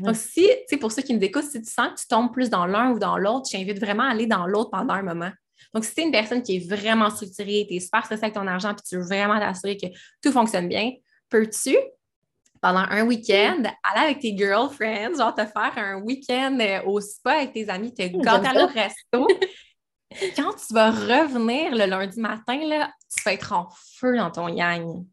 [0.00, 2.32] Donc, si, tu sais, pour ceux qui me écoutent, si tu sens que tu tombes
[2.32, 5.02] plus dans l'un ou dans l'autre, je t'invite vraiment à aller dans l'autre pendant un
[5.02, 5.30] moment.
[5.72, 8.34] Donc, si tu es une personne qui est vraiment structurée, tu es super stressée avec
[8.34, 9.86] ton argent, puis tu veux vraiment t'assurer que
[10.20, 10.90] tout fonctionne bien,
[11.30, 11.76] peux-tu
[12.64, 17.32] pendant un week-end, aller avec tes girlfriends, genre te faire un week-end euh, au spa
[17.32, 19.28] avec tes amis, te gâter au resto.
[20.34, 24.48] Quand tu vas revenir le lundi matin, là, tu vas être en feu dans ton
[24.48, 25.04] yang.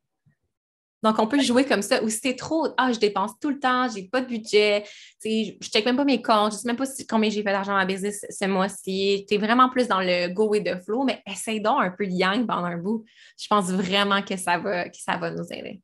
[1.04, 2.02] Donc, on peut jouer comme ça.
[2.02, 4.86] Ou si c'est trop, ah, je dépense tout le temps, j'ai pas de budget,
[5.22, 7.74] je ne check même pas mes comptes, je sais même pas combien j'ai fait d'argent
[7.74, 9.26] ma business ce mois-ci.
[9.28, 12.08] Tu es vraiment plus dans le go with the flow, mais essaye donc un peu
[12.08, 13.04] de yang pendant un bout.
[13.38, 15.82] Je pense vraiment que ça va, que ça va nous aider.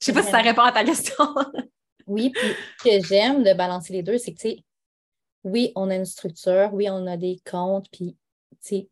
[0.00, 1.24] Je sais pas si ça répond à ta question.
[2.06, 4.64] oui, puis ce que j'aime de balancer les deux, c'est que, tu sais,
[5.44, 8.16] oui, on a une structure, oui, on a des comptes, puis,
[8.50, 8.88] tu sais,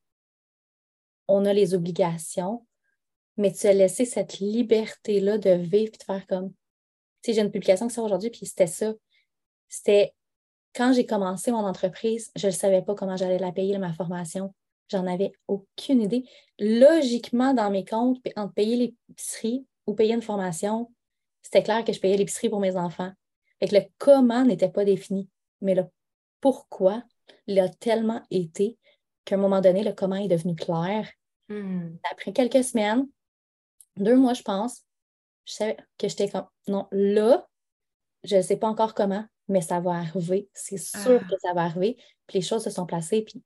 [1.29, 2.67] on a les obligations,
[3.37, 6.51] mais tu as laissé cette liberté-là de vivre et de faire comme.
[7.23, 8.93] Tu sais, j'ai une publication que ça aujourd'hui, puis c'était ça.
[9.69, 10.15] C'était
[10.75, 14.55] quand j'ai commencé mon entreprise, je ne savais pas comment j'allais la payer, ma formation.
[14.91, 16.25] J'en avais aucune idée.
[16.59, 20.91] Logiquement, dans mes comptes, entre payer l'épicerie ou payer une formation,
[21.43, 23.13] c'était clair que je payais l'épicerie pour mes enfants.
[23.61, 25.29] Fait que le comment n'était pas défini,
[25.61, 25.85] mais le
[26.41, 27.03] pourquoi
[27.47, 28.79] l'a tellement été
[29.25, 31.11] qu'à un moment donné, le comment est devenu clair.
[31.49, 31.97] Hmm.
[32.11, 33.07] Après quelques semaines,
[33.97, 34.83] deux mois, je pense,
[35.47, 37.47] je savais que j'étais comme, non, là,
[38.25, 40.49] je ne sais pas encore comment, mais ça va arriver.
[40.55, 41.29] C'est sûr ah.
[41.29, 41.97] que ça va arriver.
[42.27, 43.23] Puis les choses se sont placées.
[43.23, 43.43] Puis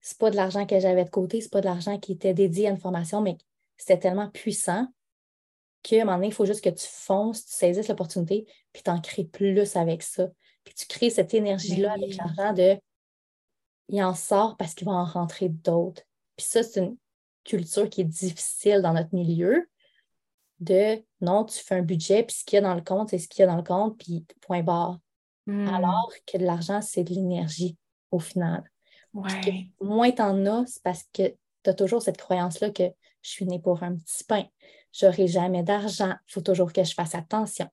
[0.00, 2.68] c'est pas de l'argent que j'avais de côté, c'est pas de l'argent qui était dédié
[2.68, 3.36] à une formation, mais
[3.76, 4.88] c'était tellement puissant
[5.82, 8.90] qu'à un moment donné, il faut juste que tu fonces, tu saisisses l'opportunité, puis tu
[8.90, 10.28] en crées plus avec ça.
[10.64, 12.76] Puis tu crées cette énergie-là ben avec l'argent de
[13.88, 16.02] il en sort parce qu'il va en rentrer d'autres.
[16.36, 16.96] Puis ça, c'est une
[17.44, 19.68] culture qui est difficile dans notre milieu
[20.58, 23.18] de non, tu fais un budget, puis ce qu'il y a dans le compte, c'est
[23.18, 24.98] ce qu'il y a dans le compte, puis point barre.
[25.46, 25.68] Hmm.
[25.68, 27.76] Alors que l'argent, c'est de l'énergie
[28.10, 28.64] au final.
[29.14, 29.70] Ouais.
[29.80, 31.28] Moins tu en as, c'est parce que
[31.62, 32.84] tu as toujours cette croyance-là que
[33.22, 34.44] je suis née pour un petit pain.
[34.98, 36.14] J'aurai jamais d'argent.
[36.28, 37.68] Il faut toujours que je fasse attention.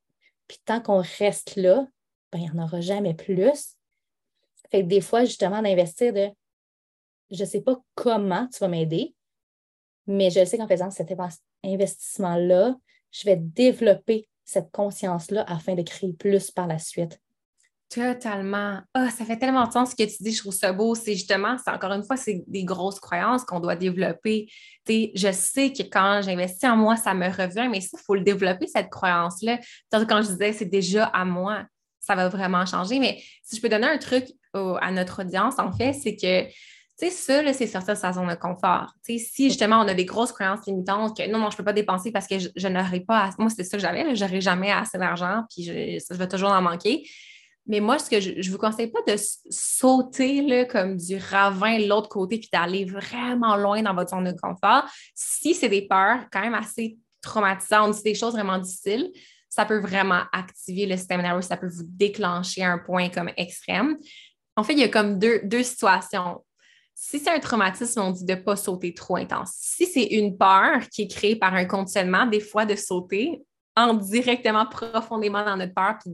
[0.48, 1.88] Puis tant qu'on reste là,
[2.32, 3.78] ben, il n'y en aura jamais plus.
[4.72, 6.30] Fait que des fois, justement, d'investir de
[7.32, 9.16] je ne sais pas comment tu vas m'aider,
[10.06, 11.14] mais je sais qu'en faisant cet
[11.64, 12.76] investissement-là,
[13.12, 17.20] je vais développer cette conscience-là afin de créer plus par la suite.
[17.94, 18.80] Totalement.
[18.96, 20.96] Ah, ça fait tellement de sens ce que tu dis, je trouve ça beau.
[20.96, 24.48] C'est justement, c'est encore une fois, c'est des grosses croyances qu'on doit développer.
[24.88, 28.66] je sais que quand j'investis en moi, ça me revient, mais il faut le développer,
[28.66, 29.60] cette croyance-là.
[29.92, 31.66] Quand je disais c'est déjà à moi,
[32.00, 33.00] ça va vraiment changer.
[33.00, 36.46] Mais si je peux donner un truc à notre audience, en fait, c'est que
[37.00, 38.94] tu sais, ça, c'est sortir de sa zone de confort.
[39.06, 41.58] Tu sais, si justement on a des grosses croyances limitantes que non, non, je ne
[41.58, 44.42] peux pas dépenser parce que je, n'aurai pas Moi, c'est ça que j'avais, je n'aurai
[44.42, 47.04] jamais assez d'argent, puis je, je, vais toujours en manquer.
[47.66, 49.16] Mais moi, ce que je ne vous conseille pas de
[49.50, 54.26] sauter là, comme du ravin de l'autre côté puis d'aller vraiment loin dans votre zone
[54.26, 54.84] de confort.
[55.16, 59.12] Si c'est des peurs quand même assez traumatisantes, c'est des choses vraiment difficiles,
[59.50, 63.98] ça peut vraiment activer le système nerveux, ça peut vous déclencher un point comme extrême.
[64.56, 66.44] En fait, il y a comme deux, deux situations.
[66.94, 69.52] Si c'est un traumatisme, on dit de ne pas sauter trop intense.
[69.56, 73.42] Si c'est une peur qui est créée par un conditionnement, des fois de sauter,
[73.76, 76.12] en directement profondément dans notre peur, puis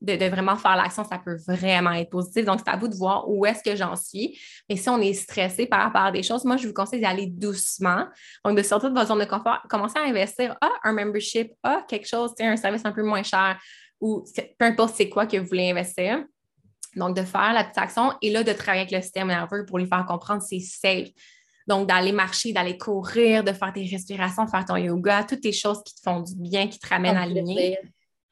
[0.00, 2.44] de, vraiment faire l'action, ça peut vraiment être positif.
[2.44, 4.38] Donc, c'est à vous de voir où est-ce que j'en suis.
[4.68, 7.26] Mais si on est stressé par rapport à des choses, moi, je vous conseille d'aller
[7.26, 8.06] doucement.
[8.44, 11.84] Donc, de sortir de votre zone de confort, commencer à investir, ah, un membership, ah,
[11.88, 13.58] quelque chose, un service un peu moins cher,
[14.00, 14.24] ou
[14.58, 16.24] peu importe c'est quoi que vous voulez investir.
[16.96, 19.78] Donc, de faire la petite action et là, de travailler avec le système nerveux pour
[19.78, 21.10] lui faire comprendre c'est safe.
[21.66, 25.52] Donc, d'aller marcher, d'aller courir, de faire tes respirations, de faire ton yoga, toutes les
[25.52, 27.78] choses qui te font du bien, qui te ramènent à l'aligner.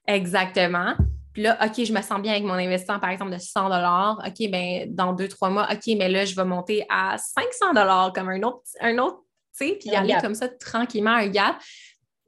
[0.07, 0.95] Exactement.
[1.33, 4.51] Puis là, OK, je me sens bien avec mon investissement, par exemple, de 100 OK,
[4.51, 8.43] bien, dans deux, trois mois, OK, mais là, je vais monter à 500 comme un
[8.43, 9.19] autre, un autre,
[9.59, 11.57] tu sais, puis aller comme ça tranquillement, un gap,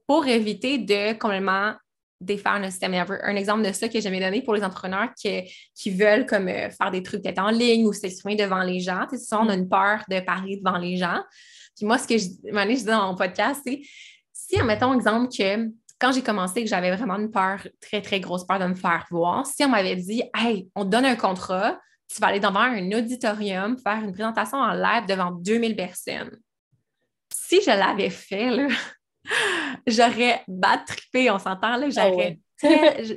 [0.08, 1.74] pour éviter de complètement
[2.20, 3.18] défaire le système nerveux.
[3.24, 5.42] Un exemple de ça que j'aimais donné pour les entrepreneurs qui,
[5.74, 9.06] qui veulent comme euh, faire des trucs peut-être en ligne ou s'exprimer devant les gens.
[9.10, 11.22] Tu sais, on a une peur de parler devant les gens.
[11.76, 13.82] Puis moi, ce que je, je disais dans mon podcast, c'est
[14.32, 18.46] si, mettons exemple que quand j'ai commencé, que j'avais vraiment une peur, très, très grosse
[18.46, 21.78] peur de me faire voir, si on m'avait dit, hey, on te donne un contrat,
[22.08, 26.38] tu vas aller devant un auditorium, faire une présentation en live devant 2000 personnes.
[27.32, 28.68] Si je l'avais fait, là,
[29.86, 32.38] j'aurais battrippé, on s'entend, là, ah j'aurais.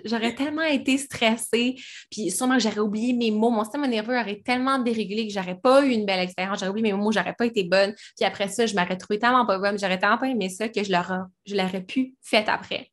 [0.06, 1.76] j'aurais tellement été stressée,
[2.12, 3.50] puis sûrement j'aurais oublié mes mots.
[3.50, 6.60] Mon système nerveux aurait tellement dérégulé que j'aurais pas eu une belle expérience.
[6.60, 7.94] J'aurais oublié mes mots, j'aurais pas été bonne.
[8.18, 10.84] Puis après ça, je m'aurais trouvé tellement pas bonne, j'aurais tellement pas aimé ça que
[10.84, 12.92] je l'aurais, je l'aurais pu faire après.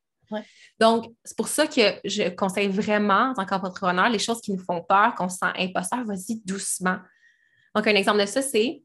[0.80, 4.62] Donc, c'est pour ça que je conseille vraiment, en tant qu'entrepreneur, les choses qui nous
[4.62, 6.98] font peur, qu'on se sent imposteur, vas-y doucement.
[7.74, 8.82] Donc, un exemple de ça, c'est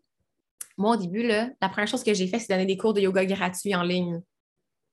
[0.78, 3.02] moi, au début, là, la première chose que j'ai fait, c'est donner des cours de
[3.02, 4.22] yoga gratuits en ligne.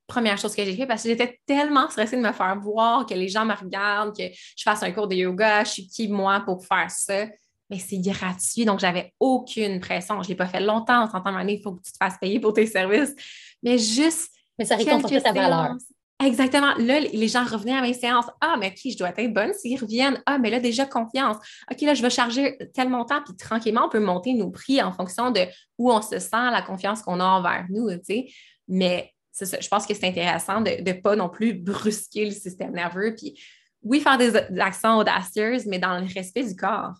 [0.06, 3.14] Première chose que j'ai fait parce que j'étais tellement stressée de me faire voir, que
[3.14, 6.40] les gens me regardent, que je fasse un cours de yoga, je suis qui, moi,
[6.40, 7.26] pour faire ça.
[7.70, 10.22] Mais c'est gratuit, donc j'avais aucune pression.
[10.22, 11.02] Je ne l'ai pas fait longtemps.
[11.02, 13.14] En s'entend, il faut que tu te fasses payer pour tes services.
[13.62, 14.32] Mais juste.
[14.58, 15.76] Mais ça récompense ta valeur.
[16.24, 16.74] Exactement.
[16.78, 18.26] Là, les gens revenaient à mes séances.
[18.40, 20.20] Ah, mais qui je dois être bonne s'ils reviennent.
[20.26, 21.36] Ah, mais là, déjà confiance.
[21.70, 24.90] OK, là, je vais charger tel montant, puis tranquillement, on peut monter nos prix en
[24.92, 25.42] fonction de
[25.78, 28.26] où on se sent, la confiance qu'on a envers nous, tu sais.
[28.66, 32.72] Mais ça, je pense que c'est intéressant de ne pas non plus brusquer le système
[32.72, 33.14] nerveux.
[33.16, 33.40] Puis
[33.82, 36.94] oui, faire des, actions audacieuses, mais dans le respect du corps,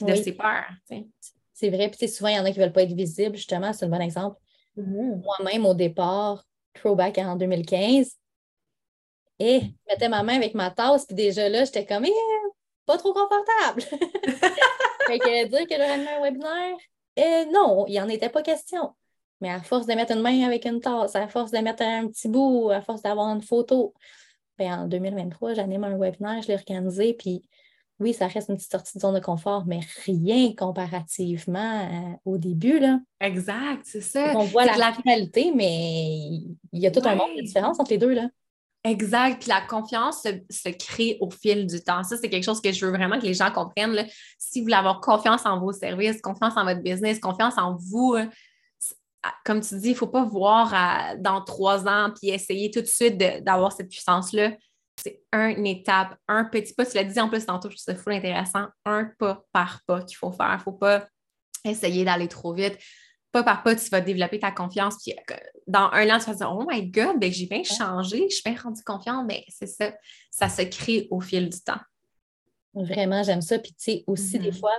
[0.00, 0.70] de ses peurs.
[1.52, 1.90] C'est vrai.
[1.90, 3.74] Puis souvent, il y en a qui ne veulent pas être visibles, justement.
[3.74, 4.38] C'est un bon exemple.
[4.78, 5.22] Mm-hmm.
[5.22, 6.44] Moi-même, au départ,
[6.74, 8.16] throwback en 2015,
[9.38, 12.12] et je mettais ma main avec ma tasse, puis déjà là, j'étais comme, eh,
[12.86, 13.82] pas trop confortable.
[15.06, 16.76] fait que dire que j'aurais un webinaire,
[17.16, 18.92] eh, non, il n'y en était pas question.
[19.40, 22.08] Mais à force de mettre une main avec une tasse, à force de mettre un
[22.08, 23.92] petit bout, à force d'avoir une photo,
[24.58, 27.42] bien, en 2023, j'anime un webinaire, je l'ai organisé, puis
[27.98, 32.36] oui, ça reste une petite sortie de zone de confort, mais rien comparativement euh, au
[32.36, 32.78] début.
[32.78, 33.00] Là.
[33.20, 34.32] Exact, c'est ça.
[34.36, 37.98] on voit la, finalité, mais il y a tout un monde de différence entre les
[37.98, 38.12] deux.
[38.12, 38.28] Là.
[38.86, 39.40] Exact.
[39.40, 42.02] Puis la confiance se, crée au fil du temps.
[42.04, 44.06] Ça, c'est quelque chose que je veux vraiment que les gens comprennent.
[44.38, 48.16] Si vous voulez avoir confiance en vos services, confiance en votre business, confiance en vous,
[49.44, 52.86] comme tu dis, il ne faut pas voir dans trois ans puis essayer tout de
[52.86, 54.52] suite d'avoir cette puissance-là
[54.96, 56.86] c'est une étape, un petit pas.
[56.86, 58.66] Tu l'as dit en plus tantôt, je trouve ça fou intéressant.
[58.84, 60.52] Un pas par pas qu'il faut faire.
[60.52, 61.06] Il ne faut pas
[61.64, 62.78] essayer d'aller trop vite.
[63.36, 64.96] Pas par pas, tu vas développer ta confiance.
[65.02, 68.26] Puis euh, dans un an, tu vas dire Oh my God, ben, j'ai bien changé,
[68.30, 69.26] je suis bien rendu confiante.
[69.28, 69.92] Mais c'est ça,
[70.30, 71.80] ça se crée au fil du temps.
[72.72, 73.58] Vraiment, j'aime ça.
[73.58, 74.58] Puis tu sais, aussi, des mm-hmm.
[74.58, 74.78] fois,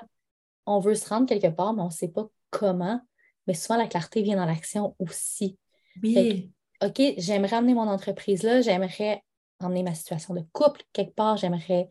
[0.66, 3.00] on veut se rendre quelque part, mais on ne sait pas comment.
[3.46, 5.60] Mais souvent, la clarté vient dans l'action aussi.
[6.02, 6.52] Oui.
[6.84, 9.22] OK, j'aimerais amener mon entreprise là, j'aimerais
[9.60, 11.90] emmener ma situation de couple quelque part, j'aimerais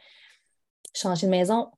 [0.95, 1.71] changer de maison.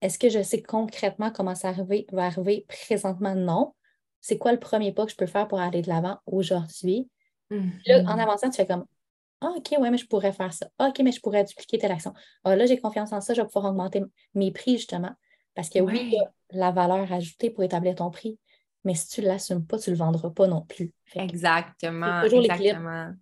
[0.00, 2.66] Est-ce que je sais concrètement comment ça va arriver?
[2.68, 3.36] Présentement?
[3.36, 3.72] Non.
[4.20, 7.08] C'est quoi le premier pas que je peux faire pour aller de l'avant aujourd'hui?
[7.50, 8.20] Là, en mm-hmm.
[8.20, 8.84] avançant, tu fais comme
[9.40, 10.66] ah, OK, ouais, mais je pourrais faire ça.
[10.78, 12.14] Ah, OK, mais je pourrais dupliquer telle action.
[12.44, 14.02] Ah, là, j'ai confiance en ça, je vais pouvoir augmenter
[14.34, 15.12] mes prix, justement.
[15.54, 18.38] Parce que oui, il y a la valeur ajoutée pour établir ton prix,
[18.84, 20.92] mais si tu ne l'assumes pas, tu ne le vendras pas non plus.
[21.14, 22.22] exactement.
[22.22, 23.12] Toujours exactement.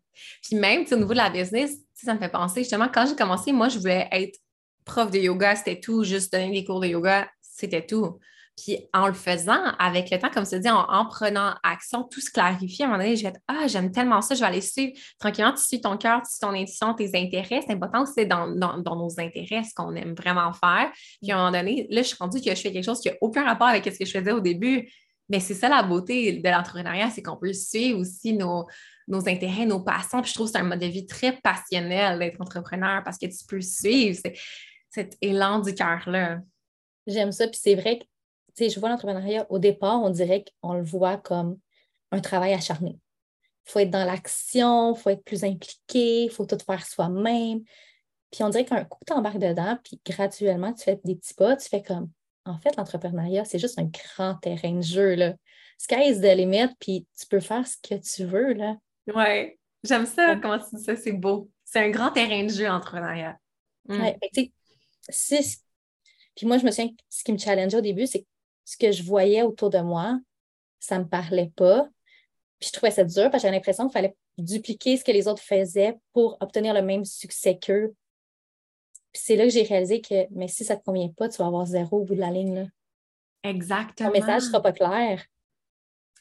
[0.43, 3.53] Puis même, au niveau de la business, ça me fait penser, justement, quand j'ai commencé,
[3.53, 4.39] moi, je voulais être
[4.85, 8.19] prof de yoga, c'était tout, juste donner des cours de yoga, c'était tout.
[8.57, 12.31] Puis en le faisant, avec le temps, comme tu dis, en, prenant action, tout se
[12.31, 12.83] clarifie.
[12.83, 14.93] À un moment donné, je vais être Ah, j'aime tellement ça, je vais aller suivre.
[15.19, 17.63] Tranquillement, tu suis ton cœur, tu suis ton intuition, tes intérêts.
[17.67, 20.91] C'est important c'est dans, nos intérêts, ce qu'on aime vraiment faire.
[21.21, 23.09] Puis à un moment donné, là, je suis rendue que je fais quelque chose qui
[23.09, 24.89] n'a aucun rapport avec ce que je faisais au début.
[25.29, 28.67] Mais c'est ça la beauté de l'entrepreneuriat, c'est qu'on peut suivre aussi nos,
[29.09, 30.21] nos intérêts, nos passions.
[30.21, 33.27] Puis je trouve que c'est un mode de vie très passionnel d'être entrepreneur parce que
[33.27, 34.19] tu peux suivre
[34.91, 36.39] cet élan du cœur-là.
[37.07, 37.49] J'aime ça.
[37.49, 38.05] Puis c'est vrai que,
[38.59, 41.59] je vois l'entrepreneuriat, au départ, on dirait qu'on le voit comme
[42.11, 42.99] un travail acharné.
[43.67, 47.63] Il faut être dans l'action, il faut être plus impliqué, il faut tout faire soi-même.
[48.31, 51.57] Puis on dirait qu'un coup, tu embarques dedans, puis graduellement, tu fais des petits pas,
[51.57, 52.11] tu fais comme,
[52.45, 55.35] en fait, l'entrepreneuriat, c'est juste un grand terrain de jeu, là.
[55.79, 58.77] Sky is the limit, puis tu peux faire ce que tu veux, là.
[59.15, 61.51] Oui, j'aime ça, comment tu dis ça, c'est beau.
[61.65, 63.39] C'est un grand terrain de jeu, l'entrepreneuriat.
[63.89, 64.01] Mm.
[64.01, 64.53] Ouais, Puis
[66.47, 68.27] moi, je me souviens, ce qui me challengeait au début, c'est
[68.65, 70.19] ce que je voyais autour de moi,
[70.81, 71.89] ça ne me parlait pas.
[72.59, 75.29] Puis je trouvais ça dur parce que j'avais l'impression qu'il fallait dupliquer ce que les
[75.29, 77.95] autres faisaient pour obtenir le même succès qu'eux.
[79.13, 81.39] Puis c'est là que j'ai réalisé que, mais si ça ne te convient pas, tu
[81.39, 82.55] vas avoir zéro au bout de la ligne.
[82.55, 82.65] Là.
[83.45, 84.11] Exactement.
[84.11, 85.25] Ton message ne sera pas clair.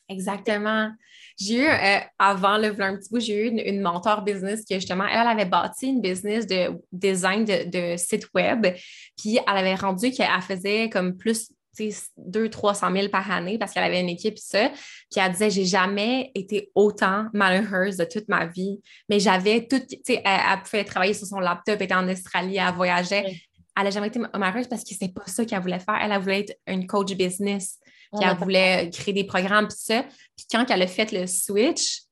[0.09, 0.91] Exactement.
[1.39, 5.07] J'ai eu, euh, avant le un petit bout, j'ai eu une, mentor business qui, justement,
[5.07, 8.67] elle, avait bâti une business de design de, site web.
[9.17, 14.01] Puis elle avait rendu qu'elle faisait comme plus 200-300 000 par année parce qu'elle avait
[14.01, 14.69] une équipe, ça.
[14.69, 18.79] Puis elle disait, j'ai jamais été autant malheureuse de toute ma vie.
[19.09, 22.57] Mais j'avais tout, tu sais, elle, pouvait travailler sur son laptop, elle était en Australie,
[22.57, 23.41] elle voyageait.
[23.75, 25.97] Elle n'a jamais été malheureuse parce que c'est pas ça qu'elle voulait faire.
[26.01, 27.79] Elle, elle voulait être une coach business.
[28.15, 30.03] Puis elle voulait créer des programmes, puis ça.
[30.35, 32.03] Puis quand elle a fait le switch,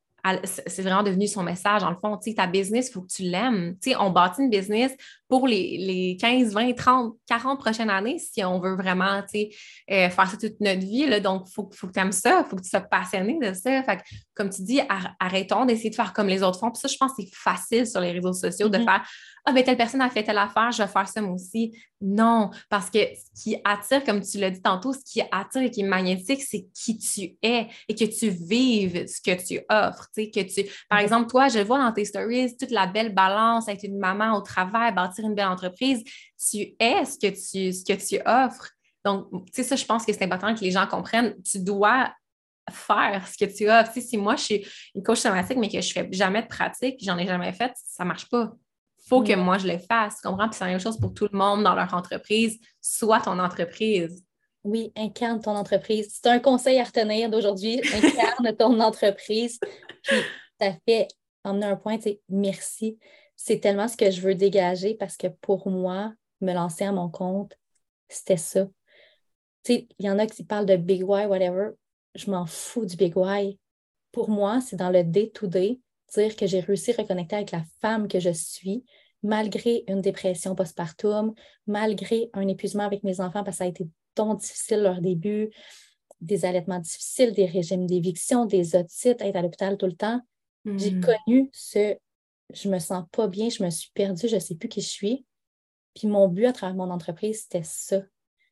[0.46, 1.84] c'est vraiment devenu son message.
[1.84, 3.76] En le fond, tu sais, ta business, il faut que tu l'aimes.
[3.82, 4.92] Tu sais, on bâtit une business
[5.32, 10.36] pour les, 15, 20, 30, 40 prochaines années si on veut vraiment, euh, faire ça
[10.36, 11.08] toute notre vie.
[11.08, 11.22] Là.
[11.22, 13.54] Donc, il faut, faut, que tu aimes ça, il faut que tu sois passionné de
[13.54, 13.82] ça.
[13.82, 14.02] Fait
[14.36, 14.82] comme tu dis,
[15.22, 16.70] arrêtons d'essayer de faire comme les autres font.
[16.70, 18.84] Puis ça, je pense que c'est facile sur les réseaux sociaux de mm-hmm.
[18.84, 19.06] faire
[19.46, 21.76] ah, ben telle personne a fait telle affaire, je vais faire ça moi aussi.
[22.00, 25.72] Non, parce que ce qui attire, comme tu l'as dit tantôt, ce qui attire et
[25.72, 30.08] qui est magnétique, c'est qui tu es et que tu vives ce que tu offres.
[30.16, 30.70] Que tu...
[30.90, 34.36] Par exemple, toi, je vois dans tes stories toute la belle balance, être une maman
[34.36, 36.04] au travail, bâtir une belle entreprise.
[36.38, 38.72] Tu es ce que tu, ce que tu offres.
[39.04, 41.36] Donc, tu sais, ça, je pense que c'est important que les gens comprennent.
[41.44, 42.12] Tu dois
[42.70, 43.68] faire ce que tu.
[43.94, 46.48] Tu si moi, je suis une coach somatique, mais que je ne fais jamais de
[46.48, 48.52] pratique, j'en ai jamais fait, ça ne marche pas.
[49.04, 50.18] Il faut que moi, je le fasse.
[50.22, 50.48] Tu comprends?
[50.48, 52.60] Puis c'est la même chose pour tout le monde dans leur entreprise.
[52.80, 54.24] Soit ton entreprise.
[54.64, 56.20] Oui, incarne ton entreprise.
[56.22, 57.82] C'est un conseil à retenir d'aujourd'hui.
[57.94, 59.60] Incarne ton entreprise.
[60.04, 60.18] Puis,
[60.60, 61.08] ça fait
[61.44, 63.00] emmener un point, tu merci.
[63.44, 67.10] C'est tellement ce que je veux dégager parce que pour moi, me lancer à mon
[67.10, 67.58] compte,
[68.08, 68.68] c'était ça.
[69.64, 71.72] Tu sais, il y en a qui parlent de big why, whatever.
[72.14, 73.58] Je m'en fous du big why.
[74.12, 75.80] Pour moi, c'est dans le day-to-day,
[76.14, 78.86] dire que j'ai réussi à reconnecter avec la femme que je suis,
[79.24, 81.34] malgré une dépression postpartum,
[81.66, 85.50] malgré un épuisement avec mes enfants parce que ça a été tant difficile leur début,
[86.20, 90.22] des allaitements difficiles, des régimes d'éviction, des otites, être à l'hôpital tout le temps.
[90.66, 91.02] J'ai hmm.
[91.02, 91.96] connu ce
[92.54, 94.88] je me sens pas bien, je me suis perdue, je ne sais plus qui je
[94.88, 95.26] suis.
[95.96, 98.02] Puis mon but à travers mon entreprise, c'était ça.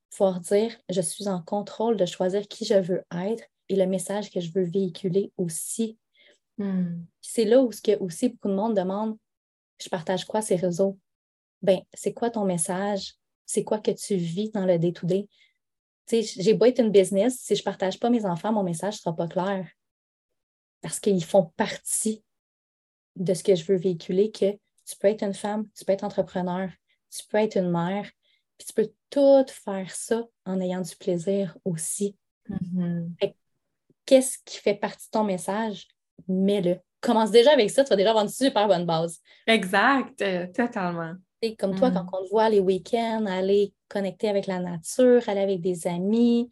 [0.09, 4.31] Pouvoir dire, je suis en contrôle de choisir qui je veux être et le message
[4.31, 5.97] que je veux véhiculer aussi.
[6.57, 7.03] Hmm.
[7.21, 9.17] C'est là où ce que aussi beaucoup de monde demande,
[9.81, 10.97] je partage quoi ces réseaux?
[11.61, 13.15] Ben, c'est quoi ton message?
[13.45, 15.27] C'est quoi que tu vis dans le day-to-day?
[16.11, 18.99] j'ai beau être une business, si je ne partage pas mes enfants, mon message ne
[18.99, 19.69] sera pas clair.
[20.81, 22.23] Parce qu'ils font partie
[23.19, 26.03] de ce que je veux véhiculer, que tu peux être une femme, tu peux être
[26.03, 26.69] entrepreneur,
[27.11, 28.09] tu peux être une mère,
[28.57, 32.15] puis tu peux tout faire ça en ayant du plaisir aussi.
[32.49, 33.33] Mm-hmm.
[34.05, 35.87] Qu'est-ce qui fait partie de ton message?
[36.27, 36.79] Mets-le.
[37.01, 39.19] Commence déjà avec ça, tu vas déjà avoir une super bonne base.
[39.47, 41.13] Exact, euh, totalement.
[41.41, 42.09] Et comme toi, quand mm.
[42.13, 46.49] on te voit les week-ends, aller connecter avec la nature, aller avec des amis,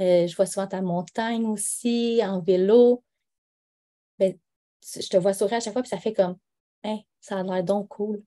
[0.00, 3.02] euh, je vois souvent ta montagne aussi, en vélo.
[4.18, 4.38] Ben,
[4.82, 6.36] je te vois sourire à chaque fois, puis ça fait comme,
[6.84, 8.22] hein, ça a l'air donc cool.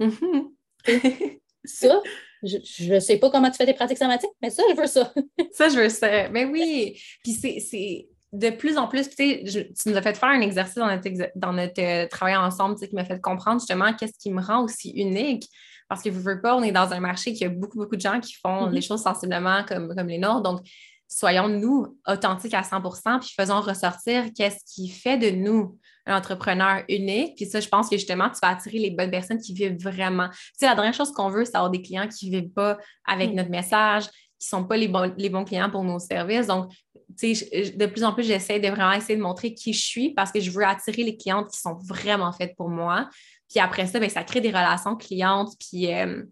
[0.00, 1.38] Mm-hmm.
[1.64, 2.00] ça,
[2.42, 5.12] je ne sais pas comment tu fais tes pratiques somatiques, mais ça, je veux ça.
[5.52, 6.28] ça, je veux ça.
[6.30, 7.00] Mais oui.
[7.22, 9.44] Puis c'est de plus en plus, tu
[9.86, 13.04] nous as fait faire un exercice dans notre, dans notre euh, travail ensemble qui m'a
[13.04, 15.48] fait comprendre justement qu'est-ce qui me rend aussi unique.
[15.88, 18.00] Parce que vous ne pas, on est dans un marché qui a beaucoup, beaucoup de
[18.00, 18.72] gens qui font mm-hmm.
[18.72, 20.42] les choses sensiblement comme, comme les nôtres.
[20.42, 20.66] Donc,
[21.06, 26.82] soyons nous authentiques à 100% puis faisons ressortir qu'est-ce qui fait de nous un entrepreneur
[26.88, 27.36] unique.
[27.36, 30.28] Puis ça, je pense que justement, tu vas attirer les bonnes personnes qui vivent vraiment.
[30.28, 32.78] Tu sais, la dernière chose qu'on veut, c'est avoir des clients qui ne vivent pas
[33.06, 33.34] avec mm.
[33.34, 36.46] notre message, qui ne sont pas les bons, les bons clients pour nos services.
[36.46, 36.72] Donc,
[37.18, 40.10] tu sais, de plus en plus, j'essaie de vraiment essayer de montrer qui je suis
[40.14, 43.08] parce que je veux attirer les clientes qui sont vraiment faites pour moi.
[43.48, 45.52] Puis après ça, bien, ça crée des relations clientes.
[45.58, 46.22] Puis, euh,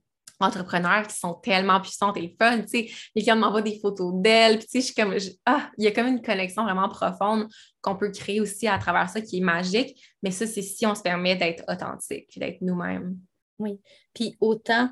[0.45, 2.61] entrepreneurs qui sont tellement puissantes et fun.
[2.63, 4.59] Tu sais, les clients m'envoient des photos d'elles.
[4.59, 5.15] Puis, tu sais, je suis comme,
[5.47, 7.49] ah, il y a comme une connexion vraiment profonde
[7.81, 10.01] qu'on peut créer aussi à travers ça qui est magique.
[10.23, 13.17] Mais ça, c'est si on se permet d'être authentique d'être nous-mêmes.
[13.59, 13.81] Oui.
[14.15, 14.91] Puis, autant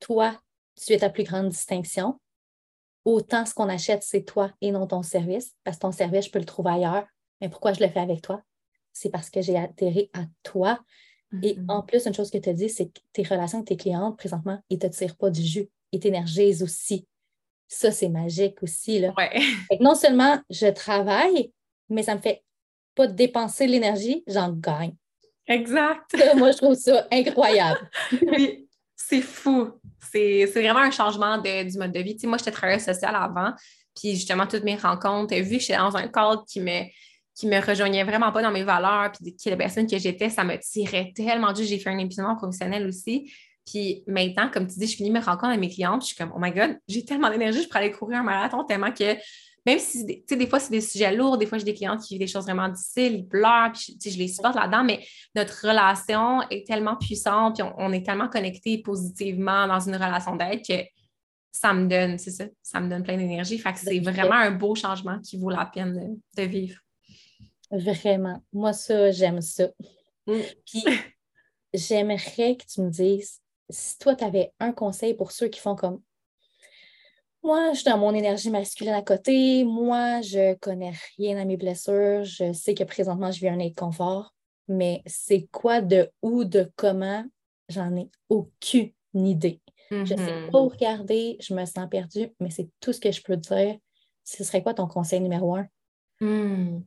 [0.00, 0.38] toi,
[0.76, 2.20] tu es ta plus grande distinction,
[3.04, 5.54] autant ce qu'on achète, c'est toi et non ton service.
[5.64, 7.06] Parce que ton service, je peux le trouver ailleurs.
[7.40, 8.42] Mais pourquoi je le fais avec toi?
[8.92, 10.80] C'est parce que j'ai atterri à toi
[11.42, 11.64] et mm-hmm.
[11.70, 14.16] en plus, une chose que tu as dit, c'est que tes relations avec tes clientes,
[14.16, 17.06] présentement, ils ne te tirent pas du jus, ils t'énergisent aussi.
[17.68, 19.00] Ça, c'est magique aussi.
[19.00, 19.12] Là.
[19.80, 21.52] non seulement je travaille,
[21.88, 22.42] mais ça me fait
[22.94, 24.94] pas dépenser l'énergie, j'en gagne.
[25.48, 26.16] Exact.
[26.36, 27.88] moi, je trouve ça incroyable.
[28.22, 29.72] oui, c'est fou.
[30.12, 32.14] C'est vraiment un changement de, du mode de vie.
[32.14, 33.52] Tu sais, moi, j'étais travailleuse sociale avant,
[33.94, 36.82] puis justement, toutes mes rencontres, vu que j'étais dans un cadre qui me
[37.36, 40.42] qui me rejoignait vraiment pas dans mes valeurs, puis qui la personne que j'étais, ça
[40.42, 41.64] me tirait tellement du.
[41.64, 43.30] J'ai fait un épuisement professionnel aussi.
[43.66, 46.32] Puis maintenant, comme tu dis, je finis mes rencontres avec mes clientes, je suis comme,
[46.34, 49.16] oh my God, j'ai tellement d'énergie, je pourrais aller courir un marathon tellement que
[49.66, 52.00] même si, tu sais, des fois, c'est des sujets lourds, des fois, j'ai des clientes
[52.00, 55.66] qui vivent des choses vraiment difficiles, ils pleurent, puis je les supporte là-dedans, mais notre
[55.66, 60.84] relation est tellement puissante, puis on, est tellement connectés positivement dans une relation d'aide que
[61.50, 63.58] ça me donne, c'est ça, ça me donne plein d'énergie.
[63.58, 66.78] Fait que c'est vraiment un beau changement qui vaut la peine de vivre.
[67.70, 68.42] Vraiment.
[68.52, 69.68] Moi, ça, j'aime ça.
[70.26, 70.40] Mm.
[70.64, 70.84] Puis,
[71.74, 73.40] j'aimerais que tu me dises,
[73.70, 76.00] si toi, tu avais un conseil pour ceux qui font comme
[77.46, 81.56] moi, je suis dans mon énergie masculine à côté, moi, je connais rien à mes
[81.56, 84.34] blessures, je sais que présentement, je vis un inconfort,
[84.66, 87.24] mais c'est quoi, de où, de comment,
[87.68, 89.60] j'en ai aucune idée.
[89.92, 90.50] Je ne sais mm-hmm.
[90.50, 93.76] pas où regarder, je me sens perdue, mais c'est tout ce que je peux dire.
[94.24, 95.68] Ce serait quoi ton conseil numéro un?
[96.20, 96.80] Mm.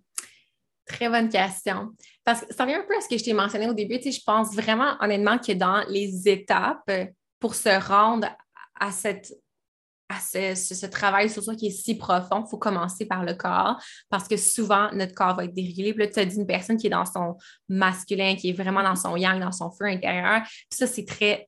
[0.89, 1.91] Très bonne question.
[2.25, 3.99] Parce que ça vient un peu à ce que je t'ai mentionné au début.
[3.99, 6.91] Tu je pense vraiment honnêtement que dans les étapes
[7.39, 8.27] pour se rendre
[8.79, 9.31] à cette
[10.09, 13.79] à ce, travail sur soi qui est si profond, il faut commencer par le corps
[14.09, 15.93] parce que souvent, notre corps va être dérégulé.
[15.93, 17.37] Puis là, tu as dit une personne qui est dans son
[17.69, 20.41] masculin, qui est vraiment dans son yang, dans son feu intérieur.
[20.43, 21.47] Puis ça, c'est très.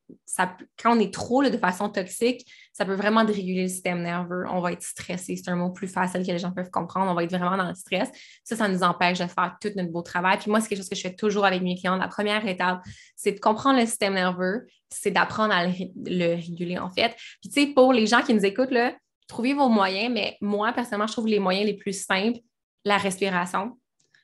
[0.82, 4.46] Quand on est trop de façon toxique, ça peut vraiment déréguler le système nerveux.
[4.50, 5.36] On va être stressé.
[5.36, 7.12] C'est un mot plus facile que les gens peuvent comprendre.
[7.12, 8.10] On va être vraiment dans le stress.
[8.44, 10.38] Ça, ça nous empêche de faire tout notre beau travail.
[10.38, 11.98] Puis moi, c'est quelque chose que je fais toujours avec mes clients.
[11.98, 12.82] La première étape,
[13.16, 17.16] c'est de comprendre le système nerveux, c'est d'apprendre à le, réguler, en fait.
[17.42, 18.94] Puis, tu sais, pour les gens qui nous écoutent, là,
[19.28, 22.40] trouvez vos moyens, mais moi, personnellement, je trouve les moyens les plus simples,
[22.86, 23.78] la respiration.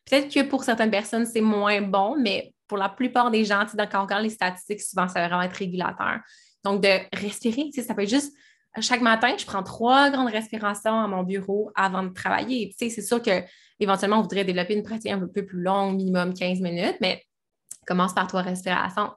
[0.05, 3.99] Peut-être que pour certaines personnes, c'est moins bon, mais pour la plupart des gens, quand
[3.99, 6.19] on regarde les statistiques, souvent, ça va vraiment être régulateur.
[6.63, 8.33] Donc, de respirer, ça peut être juste
[8.81, 12.75] chaque matin, je prends trois grandes respirations à mon bureau avant de travailler.
[12.77, 16.97] c'est sûr qu'éventuellement, on voudrait développer une pratique un peu plus longue, minimum 15 minutes,
[17.01, 17.23] mais
[17.85, 19.11] commence par trois respirations.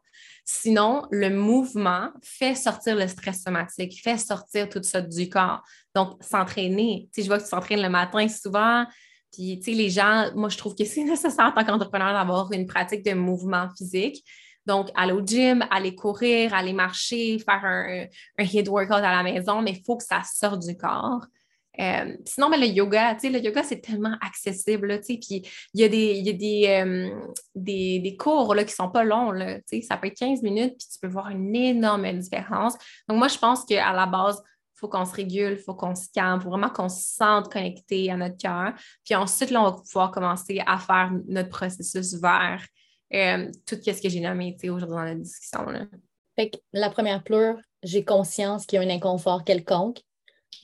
[0.53, 5.63] Sinon, le mouvement fait sortir le stress somatique, fait sortir tout ça du corps.
[5.95, 7.09] Donc, s'entraîner.
[7.17, 8.85] je vois que tu s'entraînes le matin souvent.
[9.33, 12.51] Puis, tu sais, les gens, moi, je trouve que c'est nécessaire en tant qu'entrepreneur d'avoir
[12.51, 14.25] une pratique de mouvement physique.
[14.67, 19.23] Donc, aller au gym, aller courir, aller marcher, faire un, un hit workout à la
[19.23, 21.27] maison, mais il faut que ça sorte du corps.
[21.79, 25.43] Euh, sinon, mais le yoga, le yoga, c'est tellement accessible, il
[25.75, 27.11] y a des, y a des, euh,
[27.55, 30.89] des, des, cours là, qui sont pas longs, là, ça peut être 15 minutes, puis
[30.93, 32.75] tu peux voir une énorme différence.
[33.09, 35.95] Donc, moi, je pense qu'à la base, il faut qu'on se régule, il faut qu'on
[35.95, 38.73] se calme, il faut vraiment qu'on se sente connecté à notre cœur.
[39.05, 42.65] Puis ensuite, là, on va pouvoir commencer à faire notre processus vers
[43.13, 45.65] euh, tout ce que j'ai nommé aujourd'hui dans la discussion.
[45.67, 45.87] Là.
[46.37, 50.01] Fait que la première pleure, j'ai conscience qu'il y a un inconfort quelconque.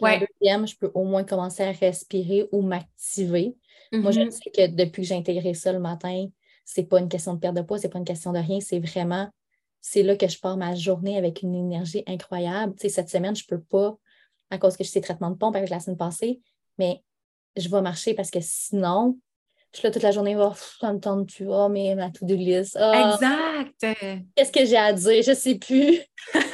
[0.00, 3.56] La deuxième, je peux au moins commencer à respirer ou m'activer.
[3.92, 4.30] Moi, je mm-hmm.
[4.30, 6.26] sais que depuis que j'ai intégré ça le matin,
[6.64, 8.80] c'est pas une question de perte de poids, c'est pas une question de rien, c'est
[8.80, 9.28] vraiment,
[9.80, 12.74] c'est là que je pars ma journée avec une énergie incroyable.
[12.74, 13.96] Tu sais, cette semaine, je peux pas,
[14.50, 16.40] à cause que j'ai ces traitements de pompe avec la semaine passée,
[16.78, 17.02] mais
[17.56, 19.18] je vais marcher parce que sinon,
[19.72, 22.34] je suis là toute la journée, oh, ça me tente tu oh, mais ma to-do
[22.34, 22.76] list.
[22.80, 23.98] Ah, exact.
[24.34, 25.22] Qu'est-ce que j'ai à dire?
[25.22, 26.00] Je sais plus.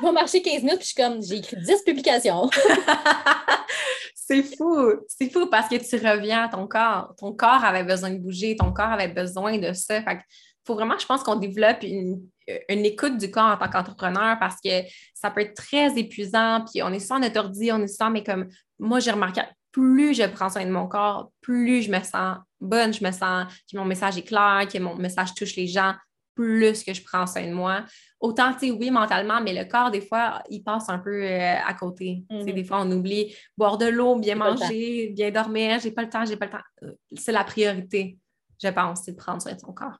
[0.00, 2.50] je vais marcher 15 minutes, puis je suis comme, j'ai écrit 10 publications.
[4.14, 4.92] c'est fou.
[5.06, 7.14] C'est fou parce que tu reviens à ton corps.
[7.18, 10.02] Ton corps avait besoin de bouger, ton corps avait besoin de ça.
[10.02, 10.20] Fait
[10.66, 12.22] faut vraiment, je pense, qu'on développe une,
[12.68, 14.82] écoute du corps en tant qu'entrepreneur parce que
[15.14, 16.64] ça peut être très épuisant.
[16.64, 19.42] Puis on est sans notre ordi, on est sans, mais comme moi, j'ai remarqué,
[19.72, 23.52] plus je prends soin de mon corps, plus je me sens bonne, je me sens
[23.70, 25.94] que mon message est clair, que mon message touche les gens,
[26.34, 27.84] plus que je prends soin de moi.
[28.24, 31.56] Autant, tu sais, oui, mentalement, mais le corps, des fois, il passe un peu euh,
[31.62, 32.24] à côté.
[32.30, 35.78] Mm Des fois, on oublie boire de l'eau, bien manger, bien dormir.
[35.78, 36.64] J'ai pas le temps, j'ai pas le temps.
[36.84, 38.16] Euh, c'est la priorité,
[38.62, 39.98] je pense, c'est de prendre soin de son corps.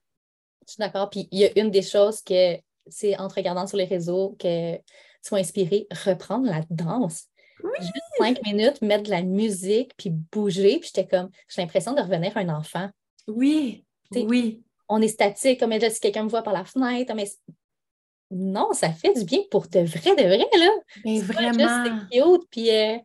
[0.66, 1.11] Je suis d'accord.
[1.11, 2.57] Puis il y a une des choses que
[2.87, 7.27] c'est en te regardant sur les réseaux que tu vas inspirer, reprendre la danse.
[7.79, 10.79] Juste cinq minutes, mettre de la musique, puis bouger.
[10.79, 12.89] Puis j'étais comme, j'ai l'impression de revenir un enfant.
[13.29, 14.62] Oui, oui.
[14.89, 17.12] On est statique, comme si quelqu'un me voit par la fenêtre.
[17.14, 17.27] Mais
[18.35, 20.70] non, ça fait du bien pour de vrai, de vrai, là.
[21.05, 21.85] Mais vraiment.
[21.85, 22.70] C'est cute, puis...
[22.70, 22.99] Euh,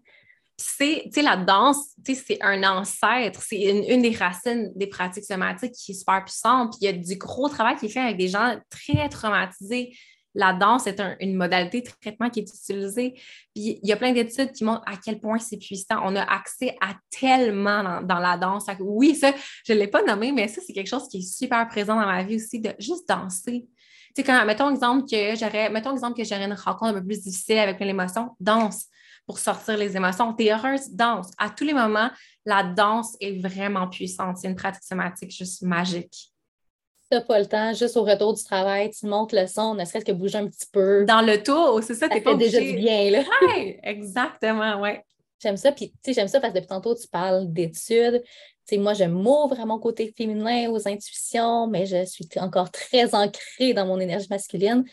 [0.61, 5.93] c'est, la danse, c'est un ancêtre, c'est une, une, des racines des pratiques somatiques qui
[5.93, 6.71] est super puissante.
[6.71, 9.93] Puis il y a du gros travail qui est fait avec des gens très traumatisés
[10.35, 13.13] la danse est une modalité de traitement qui est utilisée.
[13.53, 16.01] Puis il y a plein d'études qui montrent à quel point c'est puissant.
[16.03, 18.65] On a accès à tellement dans, la danse.
[18.79, 19.33] Oui, ça,
[19.65, 22.05] je ne l'ai pas nommé, mais ça, c'est quelque chose qui est super présent dans
[22.05, 23.67] ma vie aussi, de juste danser.
[24.15, 27.05] Tu sais, quand, mettons exemple que j'aurais, mettons exemple que j'aurais une rencontre un peu
[27.05, 28.85] plus difficile avec l'émotion, danse
[29.25, 30.33] pour sortir les émotions.
[30.33, 31.31] T'es heureuse, danse.
[31.37, 32.09] À tous les moments,
[32.45, 34.37] la danse est vraiment puissante.
[34.37, 36.33] C'est une pratique somatique juste magique
[37.11, 40.05] n'as pas le temps, juste au retour du travail, tu montes le son, ne serait-ce
[40.05, 41.05] que bouger un petit peu.
[41.05, 43.23] Dans le tour, c'est ça, t'es pas déjà du bien, là.
[43.41, 44.91] Oui, exactement, oui.
[45.39, 48.21] J'aime ça, puis tu sais, j'aime ça parce que depuis tantôt, tu parles d'études.
[48.23, 52.71] Tu sais, moi, je m'ouvre à mon côté féminin, aux intuitions, mais je suis encore
[52.71, 54.83] très ancrée dans mon énergie masculine.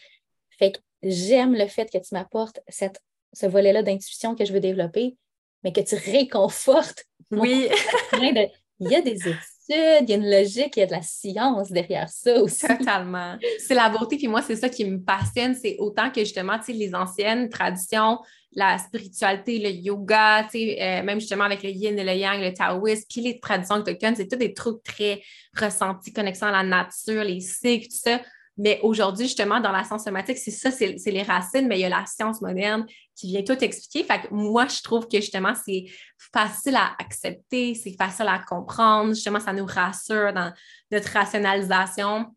[0.51, 3.01] Fait que j'aime le fait que tu m'apportes cette,
[3.33, 5.17] ce volet-là d'intuition que je veux développer,
[5.65, 7.05] mais que tu réconfortes.
[7.33, 7.69] Oui.
[8.13, 8.49] il
[8.91, 9.37] y a des études
[9.69, 12.67] il y a une logique, il y a de la science derrière ça aussi.
[12.67, 13.37] Totalement.
[13.59, 16.67] C'est la beauté, puis moi, c'est ça qui me passionne, c'est autant que justement, tu
[16.67, 18.19] sais, les anciennes traditions,
[18.57, 23.05] la spiritualité, le yoga, euh, même justement avec le yin et le yang, le taoïsme,
[23.09, 25.23] puis les traditions autochtones, c'est tout des trucs très
[25.55, 28.19] ressentis, connexion à la nature, les cycles, tout ça.
[28.59, 31.85] Mais aujourd'hui, justement, dans la science somatique, c'est ça, c'est les racines, mais il y
[31.85, 34.03] a la science moderne qui vient tout expliquer.
[34.05, 35.85] Fait que moi, je trouve que justement, c'est
[36.33, 39.11] facile à accepter, c'est facile à comprendre.
[39.11, 40.51] Justement, ça nous rassure dans
[40.91, 42.35] notre rationalisation.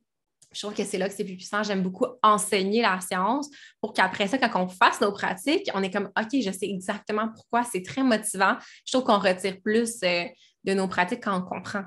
[0.52, 1.62] Je trouve que c'est là que c'est plus puissant.
[1.62, 3.50] J'aime beaucoup enseigner la science
[3.82, 7.30] pour qu'après ça, quand on fasse nos pratiques, on est comme OK, je sais exactement
[7.30, 7.64] pourquoi.
[7.64, 8.56] C'est très motivant.
[8.86, 10.26] Je trouve qu'on retire plus euh,
[10.64, 11.84] de nos pratiques quand on comprend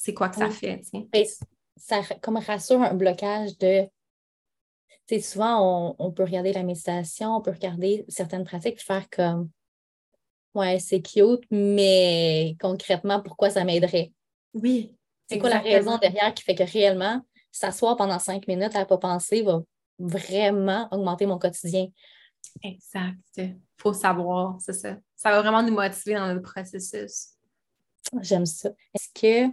[0.00, 0.80] c'est quoi que ça fait
[1.76, 3.86] ça comme rassure un blocage de.
[5.20, 9.50] souvent, on, peut regarder la méditation, on peut regarder certaines pratiques et faire comme
[10.54, 14.10] Ouais, c'est cute, mais concrètement, pourquoi ça m'aiderait?
[14.54, 14.96] Oui.
[15.28, 17.20] C'est quoi la raison derrière qui fait que réellement,
[17.52, 19.60] s'asseoir pendant cinq minutes à ne pas penser va
[19.98, 21.88] vraiment augmenter mon quotidien?
[22.62, 23.18] Exact.
[23.36, 24.96] Il faut savoir, c'est ça.
[25.16, 27.28] Ça va vraiment nous motiver dans le processus.
[28.20, 28.70] J'aime ça.
[28.94, 29.52] Est-ce que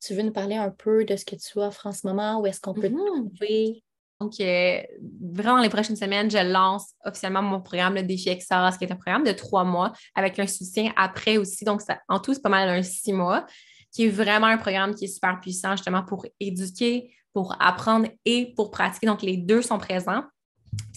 [0.00, 2.40] tu veux nous parler un peu de ce que tu offres en ce moment?
[2.40, 3.30] Où est-ce qu'on peut te mm-hmm.
[3.30, 3.84] trouver?
[4.20, 4.82] Donc, euh,
[5.20, 8.96] vraiment, les prochaines semaines, je lance officiellement mon programme, le Défi Exas, qui est un
[8.96, 11.64] programme de trois mois avec un soutien après aussi.
[11.64, 13.46] Donc, ça, en tout, c'est pas mal un six mois,
[13.92, 18.52] qui est vraiment un programme qui est super puissant justement pour éduquer, pour apprendre et
[18.54, 19.06] pour pratiquer.
[19.06, 20.24] Donc, les deux sont présents.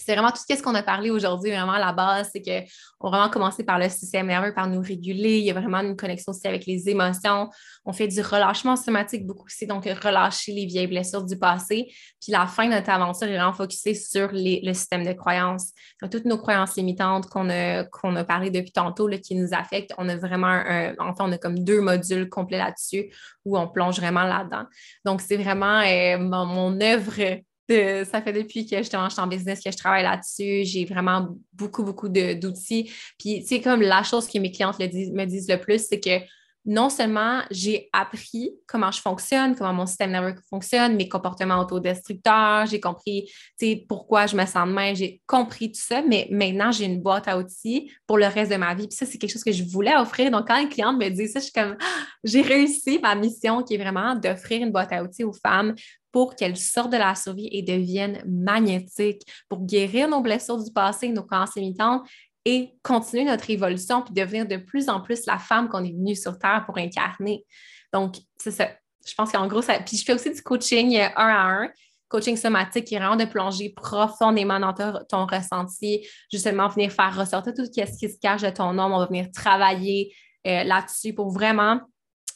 [0.04, 3.18] C'est vraiment tout ce qu'on a parlé aujourd'hui, vraiment à la base, c'est qu'on va
[3.18, 5.38] vraiment commencer par le système nerveux, par nous réguler.
[5.38, 7.48] Il y a vraiment une connexion aussi avec les émotions.
[7.84, 11.92] On fait du relâchement somatique beaucoup aussi, donc relâcher les vieilles blessures du passé.
[12.20, 15.70] Puis la fin de notre aventure est vraiment focusée sur le système de croyances.
[16.10, 20.08] Toutes nos croyances limitantes qu'on a, a parlé depuis tantôt, là, qui nous affectent, on
[20.08, 23.12] a vraiment un, enfin, on a comme deux modules complets là-dessus
[23.44, 24.64] où on plonge vraiment là-dedans.
[25.04, 29.70] Donc, c'est vraiment euh, mon œuvre ça fait depuis que je suis en business que
[29.70, 30.64] je travaille là-dessus.
[30.64, 32.92] J'ai vraiment beaucoup, beaucoup d'outils.
[33.18, 36.20] Puis, tu sais, comme la chose que mes clientes me disent le plus, c'est que
[36.64, 42.66] non seulement j'ai appris comment je fonctionne, comment mon système nerveux fonctionne, mes comportements autodestructeurs,
[42.66, 43.32] j'ai compris
[43.88, 47.38] pourquoi je me sens de j'ai compris tout ça, mais maintenant j'ai une boîte à
[47.38, 48.86] outils pour le reste de ma vie.
[48.86, 50.30] Puis ça, c'est quelque chose que je voulais offrir.
[50.30, 51.76] Donc, quand une cliente me dit ça, je suis comme
[52.24, 55.74] j'ai réussi ma mission qui est vraiment d'offrir une boîte à outils aux femmes
[56.12, 61.08] pour qu'elles sortent de la survie et deviennent magnétiques, pour guérir nos blessures du passé,
[61.08, 62.06] nos croyances limitantes
[62.44, 66.16] et continuer notre évolution puis devenir de plus en plus la femme qu'on est venue
[66.16, 67.44] sur Terre pour incarner.
[67.92, 68.70] Donc, c'est ça.
[69.06, 69.78] Je pense qu'en gros, ça.
[69.80, 71.70] Puis je fais aussi du coaching euh, un à un,
[72.08, 77.54] coaching somatique qui est vraiment de plonger profondément dans ton, ressenti, justement venir faire ressortir
[77.54, 78.84] tout ce qui se cache de ton nom.
[78.84, 80.14] On va venir travailler
[80.46, 81.80] euh, là-dessus pour vraiment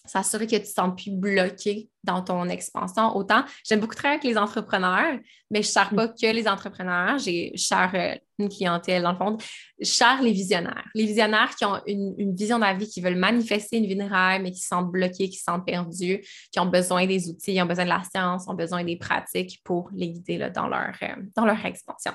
[0.07, 3.17] s'assurer que tu ne te sens plus bloqué dans ton expansion.
[3.17, 5.19] Autant, j'aime beaucoup travailler avec les entrepreneurs,
[5.51, 7.19] mais je ne cherche pas que les entrepreneurs.
[7.19, 9.37] J'ai, cherche euh, une clientèle, dans le fond.
[9.79, 10.85] Je cherche les visionnaires.
[10.95, 14.03] Les visionnaires qui ont une, vision de la vie, qui veulent manifester une vie de
[14.03, 17.61] rêve, mais qui se sentent bloqués, qui se sentent perdus, qui ont besoin des outils,
[17.61, 20.95] ont besoin de la science, ont besoin des pratiques pour les guider là, dans, leur,
[21.03, 22.13] euh, dans leur expansion.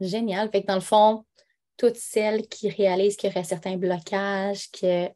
[0.00, 0.50] Génial.
[0.50, 1.24] Fait que dans le fond,
[1.76, 5.08] toutes celles qui réalisent qu'il y aurait certains blocages, que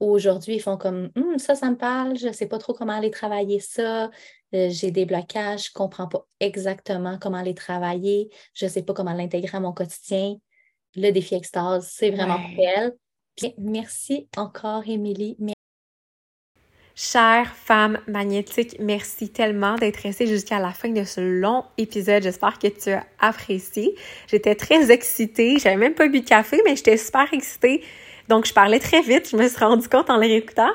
[0.00, 2.92] aujourd'hui, ils font comme hum, ça, ça me parle, je ne sais pas trop comment
[2.92, 4.10] aller travailler ça,
[4.54, 8.82] euh, j'ai des blocages, je ne comprends pas exactement comment les travailler, je ne sais
[8.82, 10.36] pas comment l'intégrer à mon quotidien.
[10.96, 12.92] Le défi extase, c'est vraiment belle.
[13.58, 15.36] merci encore, Émilie.
[16.96, 22.22] Chère femme magnétique, merci tellement d'être restée jusqu'à la fin de ce long épisode.
[22.22, 23.96] J'espère que tu as apprécié.
[24.28, 25.58] J'étais très excitée.
[25.58, 27.82] J'avais même pas bu de café, mais j'étais super excitée
[28.28, 30.72] donc, je parlais très vite, je me suis rendu compte en les réécoutant.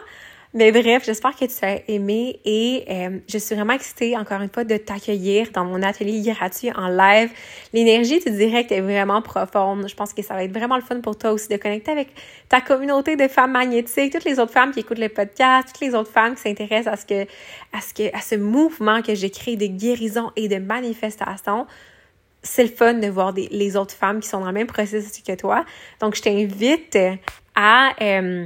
[0.55, 4.49] Mais bref, j'espère que tu as aimé et euh, je suis vraiment excitée encore une
[4.49, 7.29] fois de t'accueillir dans mon atelier gratuit en live.
[7.71, 9.87] L'énergie du direct est vraiment profonde.
[9.87, 12.07] Je pense que ça va être vraiment le fun pour toi aussi de connecter avec
[12.49, 15.93] ta communauté de femmes magnétiques, toutes les autres femmes qui écoutent le podcast, toutes les
[15.93, 17.27] autres femmes qui s'intéressent à ce que
[17.71, 21.67] à ce que à ce mouvement que j'ai créé de guérison et de manifestation
[22.41, 25.35] c'est le fun de voir les autres femmes qui sont dans le même processus que
[25.35, 25.65] toi.
[25.99, 26.97] Donc, je t'invite
[27.59, 28.45] à euh,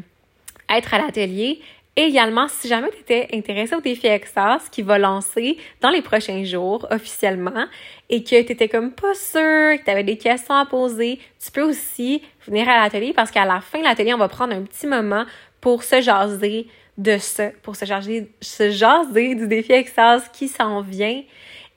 [0.70, 1.62] être à l'atelier.
[1.96, 6.02] Et également, si jamais tu étais intéressé au défi Exas qui va lancer dans les
[6.02, 7.66] prochains jours officiellement
[8.10, 11.52] et que tu étais comme pas sûr, que tu avais des questions à poser, tu
[11.52, 14.64] peux aussi venir à l'atelier parce qu'à la fin de l'atelier, on va prendre un
[14.64, 15.26] petit moment
[15.62, 20.82] pour se jaser de ça, pour se jaser, se jaser du défi Exas qui s'en
[20.82, 21.22] vient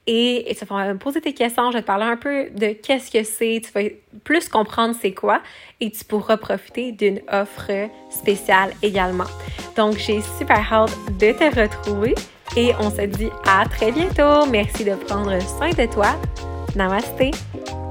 [0.07, 3.11] et, tu vas me poser tes questions, je vais te parler un peu de qu'est-ce
[3.11, 3.89] que c'est, tu vas
[4.23, 5.41] plus comprendre c'est quoi
[5.81, 9.25] et tu pourras profiter d'une offre spéciale également.
[9.75, 12.15] Donc, j'ai super hâte de te retrouver
[12.55, 14.45] et on se dit à très bientôt.
[14.49, 16.15] Merci de prendre soin de toi.
[16.75, 17.86] Namaste.